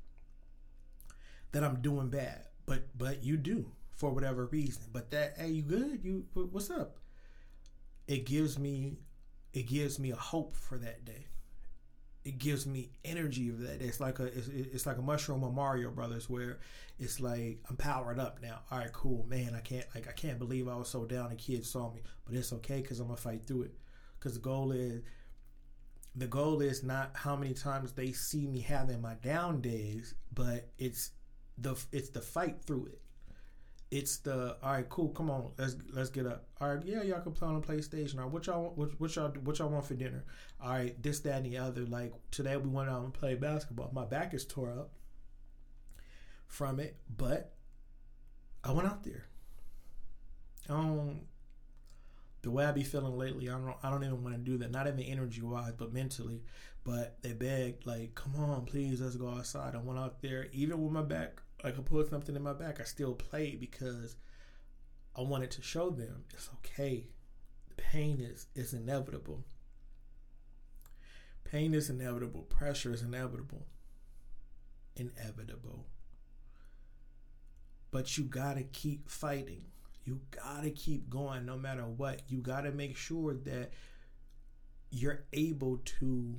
[1.52, 4.84] that I'm doing bad, but but you do for whatever reason.
[4.90, 6.00] But that, hey, you good?
[6.02, 6.96] You what's up?
[8.08, 8.96] It gives me,
[9.52, 11.26] it gives me a hope for that day
[12.26, 13.80] it gives me energy of that.
[13.80, 16.58] It's like a it's, it's like a mushroom of Mario Brothers where
[16.98, 18.60] it's like I'm powered up now.
[18.70, 19.54] All right, cool, man.
[19.54, 22.34] I can't like I can't believe I was so down The kids saw me, but
[22.34, 23.74] it's okay because I'm gonna fight through it.
[24.18, 25.02] Because the goal is
[26.16, 30.68] the goal is not how many times they see me having my down days, but
[30.78, 31.12] it's
[31.58, 33.00] the it's the fight through it
[33.90, 35.10] it's the all right, cool.
[35.10, 36.44] Come on, let's let's get up.
[36.60, 38.16] All right, yeah, y'all can play on a PlayStation.
[38.16, 40.24] All right, what y'all what, what y'all what y'all want for dinner?
[40.60, 41.86] All right, this, that, and the other.
[41.86, 43.90] Like today, we went out and played basketball.
[43.92, 44.90] My back is tore up
[46.48, 47.54] from it, but
[48.64, 49.26] I went out there.
[50.68, 51.20] Um,
[52.42, 54.72] the way I be feeling lately, I don't I don't even want to do that.
[54.72, 56.42] Not even energy wise, but mentally.
[56.82, 59.74] But they begged, like, come on, please, let's go outside.
[59.74, 62.80] I went out there, even with my back like I put something in my back,
[62.80, 64.16] I still played because
[65.16, 67.08] I wanted to show them it's okay.
[67.68, 69.44] The pain is is inevitable.
[71.44, 72.42] Pain is inevitable.
[72.42, 73.66] Pressure is inevitable.
[74.96, 75.86] Inevitable.
[77.90, 79.62] But you gotta keep fighting.
[80.04, 82.22] You gotta keep going no matter what.
[82.28, 83.70] You gotta make sure that
[84.90, 86.36] you're able to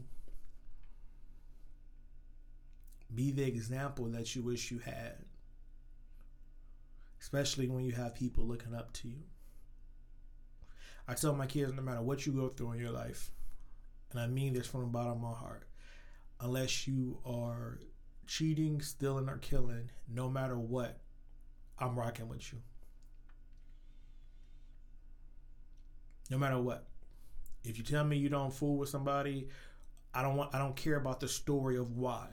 [3.13, 5.15] be the example that you wish you had.
[7.19, 9.23] Especially when you have people looking up to you.
[11.07, 13.31] I tell my kids no matter what you go through in your life,
[14.11, 15.67] and I mean this from the bottom of my heart,
[16.41, 17.79] unless you are
[18.25, 20.99] cheating, stealing, or killing, no matter what,
[21.79, 22.59] I'm rocking with you.
[26.29, 26.87] No matter what.
[27.63, 29.47] If you tell me you don't fool with somebody,
[30.13, 32.27] I don't want I don't care about the story of why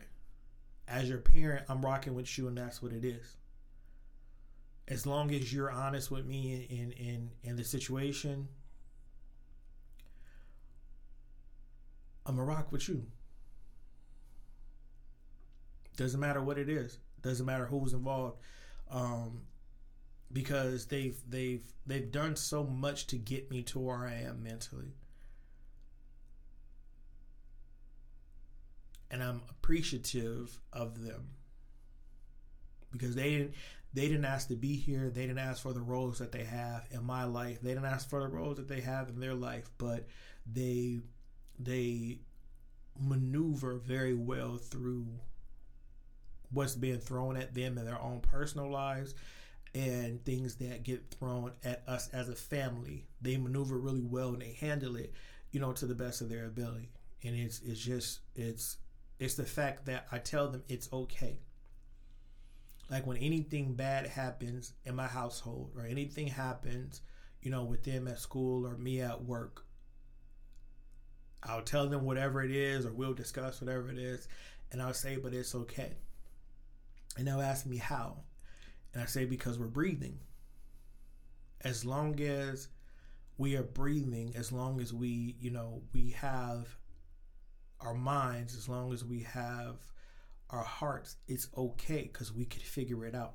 [0.88, 3.36] as your parent, I'm rocking with you, and that's what it is.
[4.86, 8.48] As long as you're honest with me in in in the situation,
[12.26, 13.06] I'm gonna rock with you.
[15.96, 16.98] Doesn't matter what it is.
[17.22, 18.38] Doesn't matter who's involved,
[18.90, 19.42] um,
[20.32, 24.92] because they've they've they've done so much to get me to where I am mentally.
[29.10, 31.30] And I'm appreciative of them
[32.92, 33.54] because they didn't
[33.92, 35.08] they didn't ask to be here.
[35.08, 37.60] They didn't ask for the roles that they have in my life.
[37.62, 40.06] They didn't ask for the roles that they have in their life, but
[40.50, 40.98] they
[41.58, 42.18] they
[42.98, 45.06] maneuver very well through
[46.50, 49.14] what's being thrown at them in their own personal lives
[49.74, 53.06] and things that get thrown at us as a family.
[53.20, 55.12] They maneuver really well and they handle it,
[55.50, 56.90] you know, to the best of their ability.
[57.22, 58.76] And it's it's just it's
[59.24, 61.40] it's the fact that I tell them it's okay.
[62.90, 67.00] Like when anything bad happens in my household or anything happens,
[67.42, 69.64] you know, with them at school or me at work,
[71.42, 74.28] I'll tell them whatever it is or we'll discuss whatever it is
[74.70, 75.94] and I'll say, but it's okay.
[77.16, 78.18] And they'll ask me how.
[78.92, 80.18] And I say, because we're breathing.
[81.62, 82.68] As long as
[83.38, 86.76] we are breathing, as long as we, you know, we have
[87.84, 89.76] our minds, as long as we have
[90.50, 93.34] our hearts, it's okay because we could figure it out.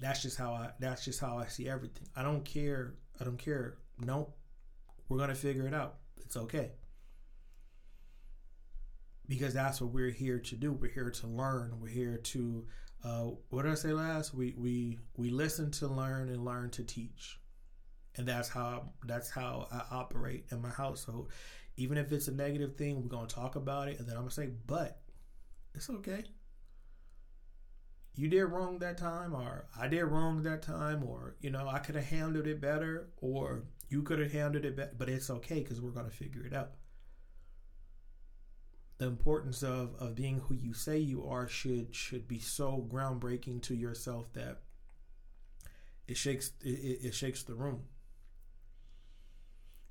[0.00, 0.70] That's just how I.
[0.78, 2.08] That's just how I see everything.
[2.14, 2.94] I don't care.
[3.20, 3.78] I don't care.
[3.98, 4.36] Nope.
[5.08, 5.96] We're gonna figure it out.
[6.18, 6.72] It's okay.
[9.28, 10.72] Because that's what we're here to do.
[10.72, 11.78] We're here to learn.
[11.80, 12.66] We're here to.
[13.02, 14.34] Uh, what did I say last?
[14.34, 17.38] We we we listen to learn and learn to teach,
[18.16, 21.30] and that's how that's how I operate in my household
[21.76, 24.30] even if it's a negative thing, we're gonna talk about it, and then I'm gonna
[24.30, 25.00] say, but
[25.74, 26.24] it's okay.
[28.14, 31.78] You did wrong that time, or I did wrong that time, or you know, I
[31.80, 35.60] could have handled it better, or you could have handled it better, but it's okay
[35.60, 36.72] because we're gonna figure it out.
[38.98, 43.62] The importance of of being who you say you are should should be so groundbreaking
[43.62, 44.62] to yourself that
[46.08, 47.82] it shakes it, it shakes the room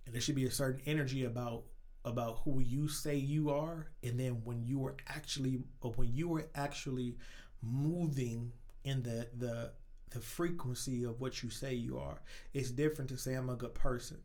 [0.06, 1.64] and there should be a certain energy about
[2.06, 6.48] about who you say you are and then when you are actually when you are
[6.56, 7.18] actually
[7.62, 8.52] moving
[8.84, 9.72] in the the
[10.12, 12.22] the frequency of what you say you are
[12.54, 14.18] it's different to say i'm a good person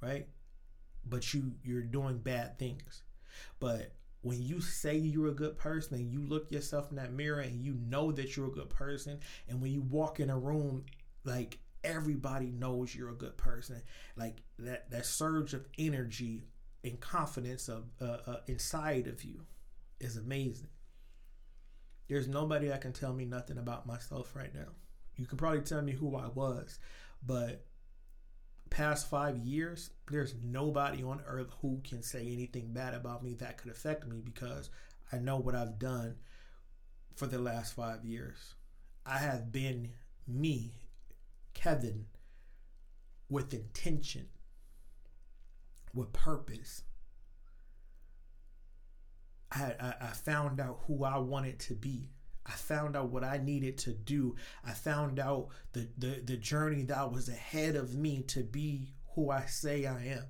[0.00, 0.26] right?
[1.08, 3.02] But you you're doing bad things.
[3.60, 3.92] But
[4.22, 7.64] when you say you're a good person and you look yourself in that mirror and
[7.64, 10.84] you know that you're a good person and when you walk in a room
[11.24, 13.80] like everybody knows you're a good person
[14.16, 16.42] like that that surge of energy
[16.86, 19.42] and confidence of uh, uh, inside of you
[20.00, 20.68] is amazing.
[22.08, 24.68] There's nobody that can tell me nothing about myself right now.
[25.16, 26.78] You can probably tell me who i was
[27.24, 27.64] but
[28.70, 33.58] past five years, there's nobody on earth who can say anything bad about me that
[33.58, 34.70] could affect me because
[35.12, 36.16] I know what I've done
[37.14, 38.54] for the last five years.
[39.04, 39.90] I have been
[40.26, 40.72] me,
[41.54, 42.06] Kevin,
[43.28, 44.26] with intention,
[45.96, 46.82] with purpose.
[49.50, 52.10] I, I, I found out who I wanted to be.
[52.44, 54.36] I found out what I needed to do.
[54.64, 59.30] I found out the, the, the journey that was ahead of me to be who
[59.30, 60.24] I say I am.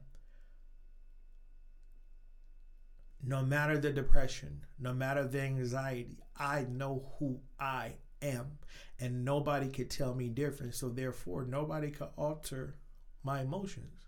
[3.23, 8.59] No matter the depression, no matter the anxiety, I know who I am.
[8.99, 10.75] And nobody could tell me different.
[10.75, 12.77] So therefore, nobody could alter
[13.23, 14.06] my emotions.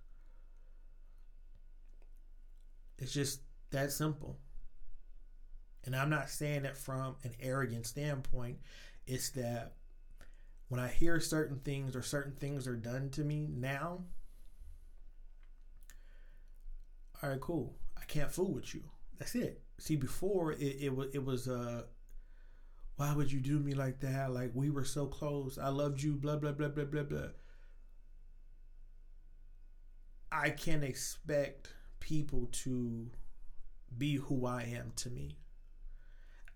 [2.99, 3.41] It's just
[3.71, 4.39] that simple.
[5.85, 8.59] And I'm not saying it from an arrogant standpoint.
[9.07, 9.75] It's that
[10.69, 14.05] when I hear certain things or certain things are done to me now,
[17.23, 17.75] all right, cool.
[18.01, 18.83] I can't fool with you.
[19.19, 19.63] That's it.
[19.79, 21.83] See, before it, it was it was uh
[22.97, 24.33] why would you do me like that?
[24.33, 25.59] Like we were so close.
[25.59, 27.29] I loved you, blah blah blah blah blah blah.
[30.33, 31.69] I can't expect
[32.01, 33.11] people to
[33.97, 35.39] be who I am to me.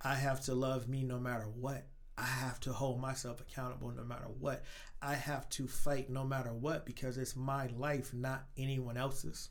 [0.00, 1.86] I have to love me no matter what.
[2.18, 4.62] I have to hold myself accountable no matter what.
[5.00, 9.48] I have to fight no matter what because it's my life, not anyone else's.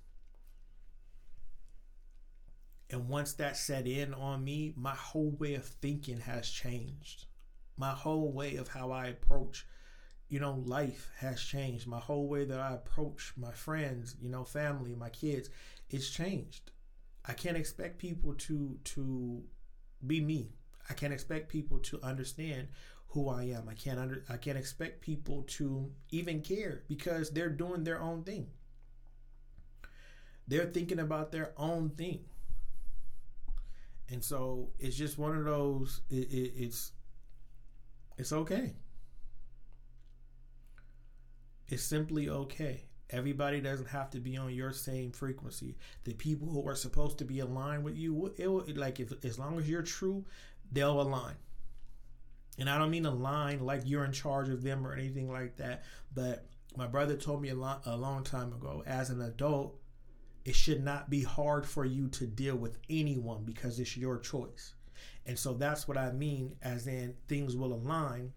[2.92, 7.26] And once that set in on me, my whole way of thinking has changed.
[7.78, 9.66] My whole way of how I approach,
[10.28, 11.88] you know, life has changed.
[11.88, 15.50] My whole way that I approach my friends, you know, family, my kids,
[15.92, 16.72] it's changed.
[17.26, 19.44] I can't expect people to to
[20.06, 20.54] be me.
[20.90, 22.70] I can't expect people to understand
[23.10, 23.68] who I am.
[23.70, 28.24] I can't under I can't expect people to even care because they're doing their own
[28.24, 28.48] thing.
[30.48, 32.26] They're thinking about their own thing.
[34.10, 36.92] And so it's just one of those it, it, it's
[38.18, 38.76] it's okay.
[41.68, 42.91] It's simply okay.
[43.12, 45.76] Everybody doesn't have to be on your same frequency.
[46.06, 49.38] The people who are supposed to be aligned with you, it will like if as
[49.38, 50.26] long as you're true,
[50.72, 51.36] they'll align.
[52.58, 55.84] And I don't mean align like you're in charge of them or anything like that.
[56.14, 56.46] But
[56.78, 59.78] my brother told me a, lot, a long time ago, as an adult,
[60.46, 64.74] it should not be hard for you to deal with anyone because it's your choice.
[65.26, 68.32] And so that's what I mean, as in things will align.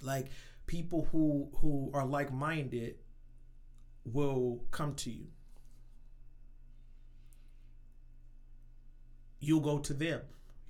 [0.00, 0.28] Like
[0.66, 2.96] people who who are like minded
[4.04, 5.26] will come to you.
[9.40, 10.20] You'll go to them.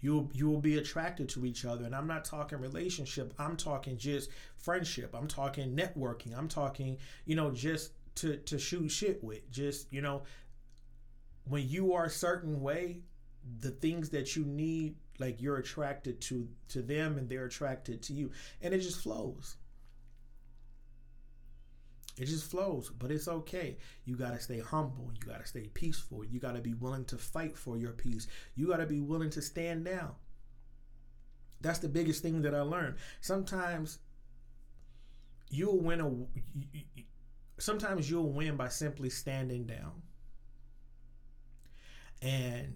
[0.00, 1.84] You'll you will be attracted to each other.
[1.84, 3.32] And I'm not talking relationship.
[3.38, 5.14] I'm talking just friendship.
[5.14, 6.36] I'm talking networking.
[6.36, 9.48] I'm talking, you know, just to to shoot shit with.
[9.50, 10.22] Just, you know,
[11.44, 13.02] when you are a certain way,
[13.60, 18.12] the things that you need, like you're attracted to to them and they're attracted to
[18.12, 18.30] you.
[18.60, 19.56] And it just flows.
[22.18, 23.78] It just flows, but it's okay.
[24.04, 25.10] You got to stay humble.
[25.14, 26.24] You got to stay peaceful.
[26.24, 28.26] You got to be willing to fight for your peace.
[28.54, 30.12] You got to be willing to stand down.
[31.62, 32.96] That's the biggest thing that I learned.
[33.20, 33.98] Sometimes
[35.48, 37.02] you'll win a
[37.58, 40.02] sometimes you'll win by simply standing down.
[42.20, 42.74] And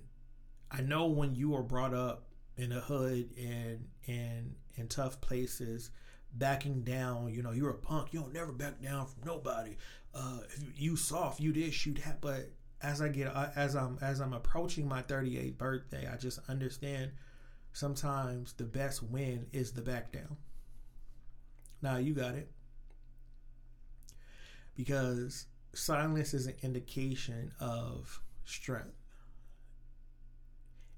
[0.71, 2.27] I know when you are brought up
[2.57, 5.91] in a hood and and in tough places,
[6.39, 7.33] backing down.
[7.33, 8.13] You know, you're a punk.
[8.13, 9.77] You don't never back down from nobody.
[10.15, 12.21] Uh, if you soft, you this, you that.
[12.21, 12.51] But
[12.83, 17.13] as I get, as I'm as I'm approaching my 38th birthday, I just understand.
[17.73, 20.39] Sometimes the best win is the back down.
[21.83, 22.51] Now you got it.
[24.75, 28.97] Because silence is an indication of strength.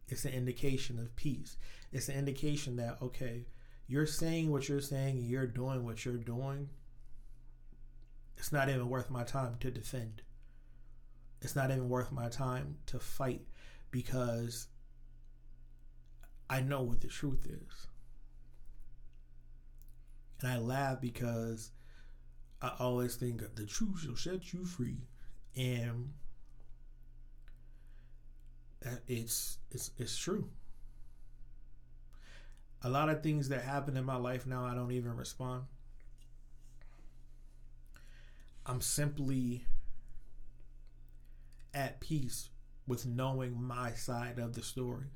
[0.08, 1.56] It's an indication of peace.
[1.92, 3.46] It's an indication that okay,
[3.88, 6.68] you're saying what you're saying you're doing what you're doing,
[8.36, 10.22] it's not even worth my time to defend.
[11.40, 13.42] It's not even worth my time to fight
[13.90, 14.68] because
[16.50, 17.86] I know what the truth is.
[20.40, 21.72] And I laugh because
[22.60, 25.08] I always think the truth shall set you free.
[25.56, 26.12] And
[29.06, 30.48] it's it's it's true.
[32.82, 35.64] A lot of things that happen in my life now, I don't even respond.
[38.64, 39.64] I'm simply
[41.74, 42.50] at peace
[42.86, 45.06] with knowing my side of the story.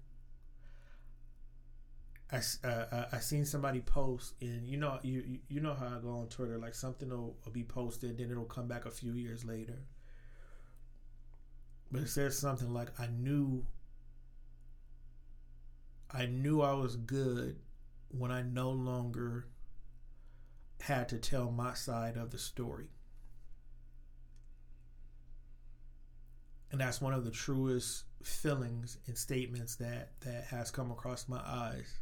[2.32, 6.12] I, uh, I seen somebody post and you know you you know how I go
[6.12, 9.44] on Twitter like something will, will be posted then it'll come back a few years
[9.44, 9.80] later
[11.90, 13.66] but it says something like I knew
[16.12, 17.56] I knew I was good
[18.08, 19.46] when I no longer
[20.80, 22.88] had to tell my side of the story
[26.70, 31.40] and that's one of the truest feelings and statements that that has come across my
[31.44, 32.00] eyes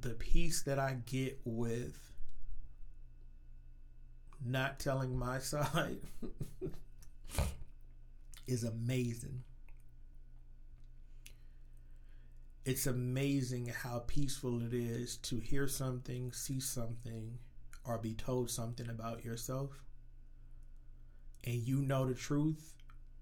[0.00, 2.08] the peace that I get with
[4.44, 5.98] not telling my side
[8.46, 9.42] is amazing.
[12.68, 17.38] It's amazing how peaceful it is to hear something, see something,
[17.82, 19.70] or be told something about yourself.
[21.44, 22.74] And you know the truth,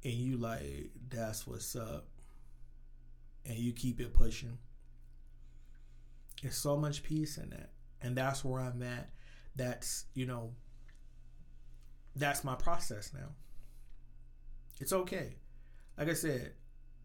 [0.03, 2.09] and you like, that's what's up.
[3.45, 4.59] And you keep it pushing.
[6.43, 7.71] There's so much peace in that.
[8.03, 9.11] And that's where I'm at.
[9.55, 10.55] That's, you know,
[12.17, 13.29] that's my process now.
[14.81, 15.37] It's okay.
[15.97, 16.55] Like I said,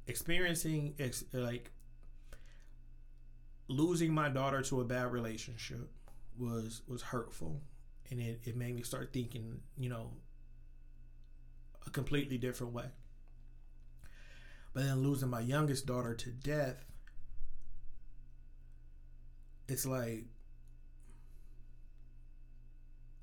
[0.07, 1.69] experiencing ex- like
[3.71, 5.89] losing my daughter to a bad relationship
[6.37, 7.61] was was hurtful
[8.09, 10.11] and it, it made me start thinking, you know,
[11.85, 12.85] a completely different way.
[14.73, 16.85] But then losing my youngest daughter to death
[19.71, 20.25] it's like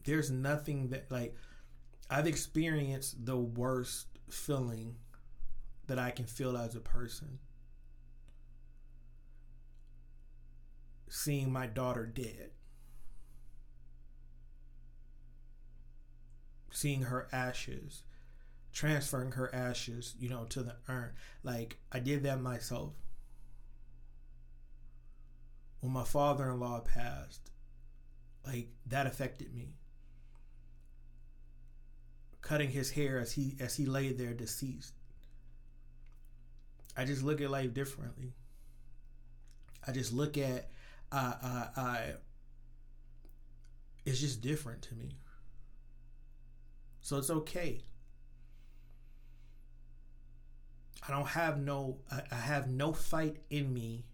[0.05, 1.34] there's nothing that like
[2.09, 4.96] I've experienced the worst feeling
[5.86, 7.38] that I can feel as a person.
[11.09, 12.50] Seeing my daughter dead.
[16.70, 18.02] Seeing her ashes,
[18.72, 21.12] transferring her ashes, you know, to the urn.
[21.42, 22.92] Like I did that myself
[25.80, 27.50] when my father in law passed,
[28.46, 29.74] like that affected me.
[32.40, 34.94] Cutting his hair as he as he lay there deceased.
[36.96, 38.32] I just look at life differently.
[39.86, 40.70] I just look at
[41.12, 41.16] I
[41.76, 42.12] I, I
[44.04, 45.11] it's just different to me.
[47.00, 47.82] So it's okay.
[51.06, 54.04] I don't have no I, have no fight in me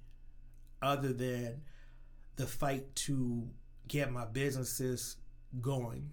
[0.83, 1.63] other than
[2.37, 3.49] the fight to
[3.89, 5.17] get my businesses
[5.61, 6.11] going,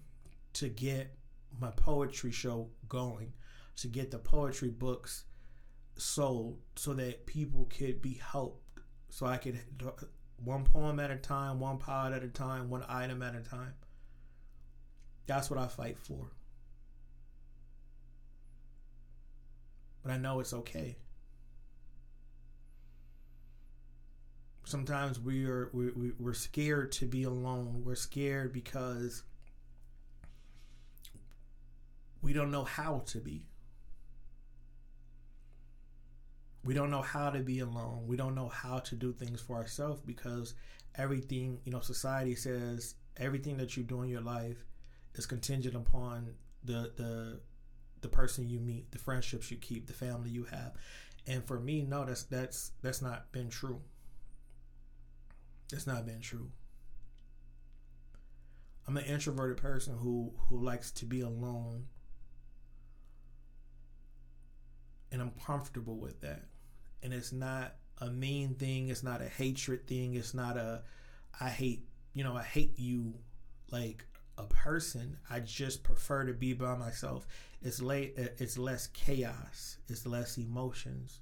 [0.54, 1.14] to get
[1.60, 3.32] my poetry show going,
[3.76, 5.24] to get the poetry books
[5.96, 8.80] sold so that people could be helped.
[9.10, 9.58] So I could
[10.44, 13.74] one poem at a time, one poet at a time, one item at a time.
[15.26, 16.32] That's what I fight for.
[20.02, 20.96] But I know it's okay.
[24.64, 29.22] sometimes we are we, we're scared to be alone we're scared because
[32.22, 33.44] we don't know how to be
[36.64, 39.56] we don't know how to be alone we don't know how to do things for
[39.56, 40.54] ourselves because
[40.96, 44.64] everything you know society says everything that you do in your life
[45.14, 46.32] is contingent upon
[46.64, 47.40] the the
[48.00, 50.72] the person you meet the friendships you keep the family you have
[51.26, 53.80] and for me no that's that's that's not been true
[55.72, 56.50] it's not been true.
[58.86, 61.86] I'm an introverted person who who likes to be alone.
[65.10, 66.44] And I'm comfortable with that.
[67.02, 70.82] And it's not a mean thing, it's not a hatred thing, it's not a
[71.40, 71.84] I hate,
[72.14, 73.14] you know, I hate you
[73.70, 74.04] like
[74.38, 75.16] a person.
[75.30, 77.26] I just prefer to be by myself.
[77.62, 81.20] It's late it's less chaos, it's less emotions,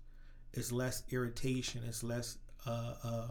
[0.53, 3.28] it's less irritation, it's less uh uh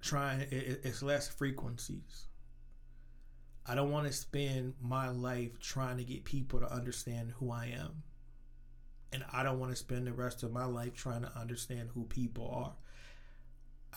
[0.00, 2.26] trying it, it's less frequencies
[3.66, 7.66] i don't want to spend my life trying to get people to understand who i
[7.66, 8.02] am
[9.16, 12.04] and i don't want to spend the rest of my life trying to understand who
[12.04, 12.72] people are.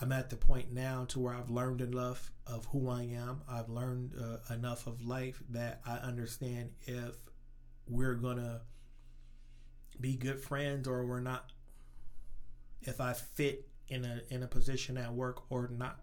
[0.02, 3.42] I'm at the point now to where i've learned enough of who i am.
[3.48, 7.16] I've learned uh, enough of life that i understand if
[7.86, 8.62] we're gonna
[10.00, 11.52] be good friends or we're not
[12.82, 16.00] if i fit in a in a position at work or not.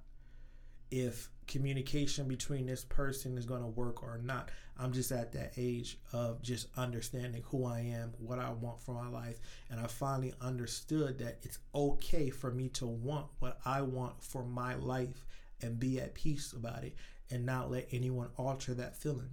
[0.92, 4.52] If communication between this person is going to work or not.
[4.78, 8.94] I'm just at that age of just understanding who I am, what I want for
[8.94, 9.40] my life.
[9.70, 14.44] And I finally understood that it's okay for me to want what I want for
[14.44, 15.26] my life
[15.62, 16.96] and be at peace about it
[17.32, 19.32] and not let anyone alter that feeling.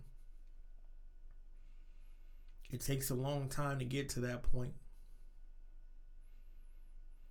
[2.70, 4.72] It takes a long time to get to that point.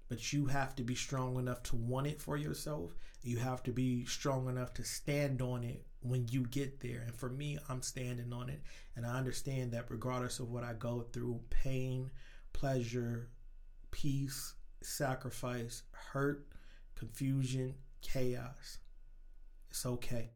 [0.09, 2.93] But you have to be strong enough to want it for yourself.
[3.21, 7.03] You have to be strong enough to stand on it when you get there.
[7.05, 8.61] And for me, I'm standing on it.
[8.95, 12.11] And I understand that regardless of what I go through pain,
[12.51, 13.29] pleasure,
[13.91, 16.47] peace, sacrifice, hurt,
[16.95, 18.77] confusion, chaos
[19.73, 20.29] it's okay.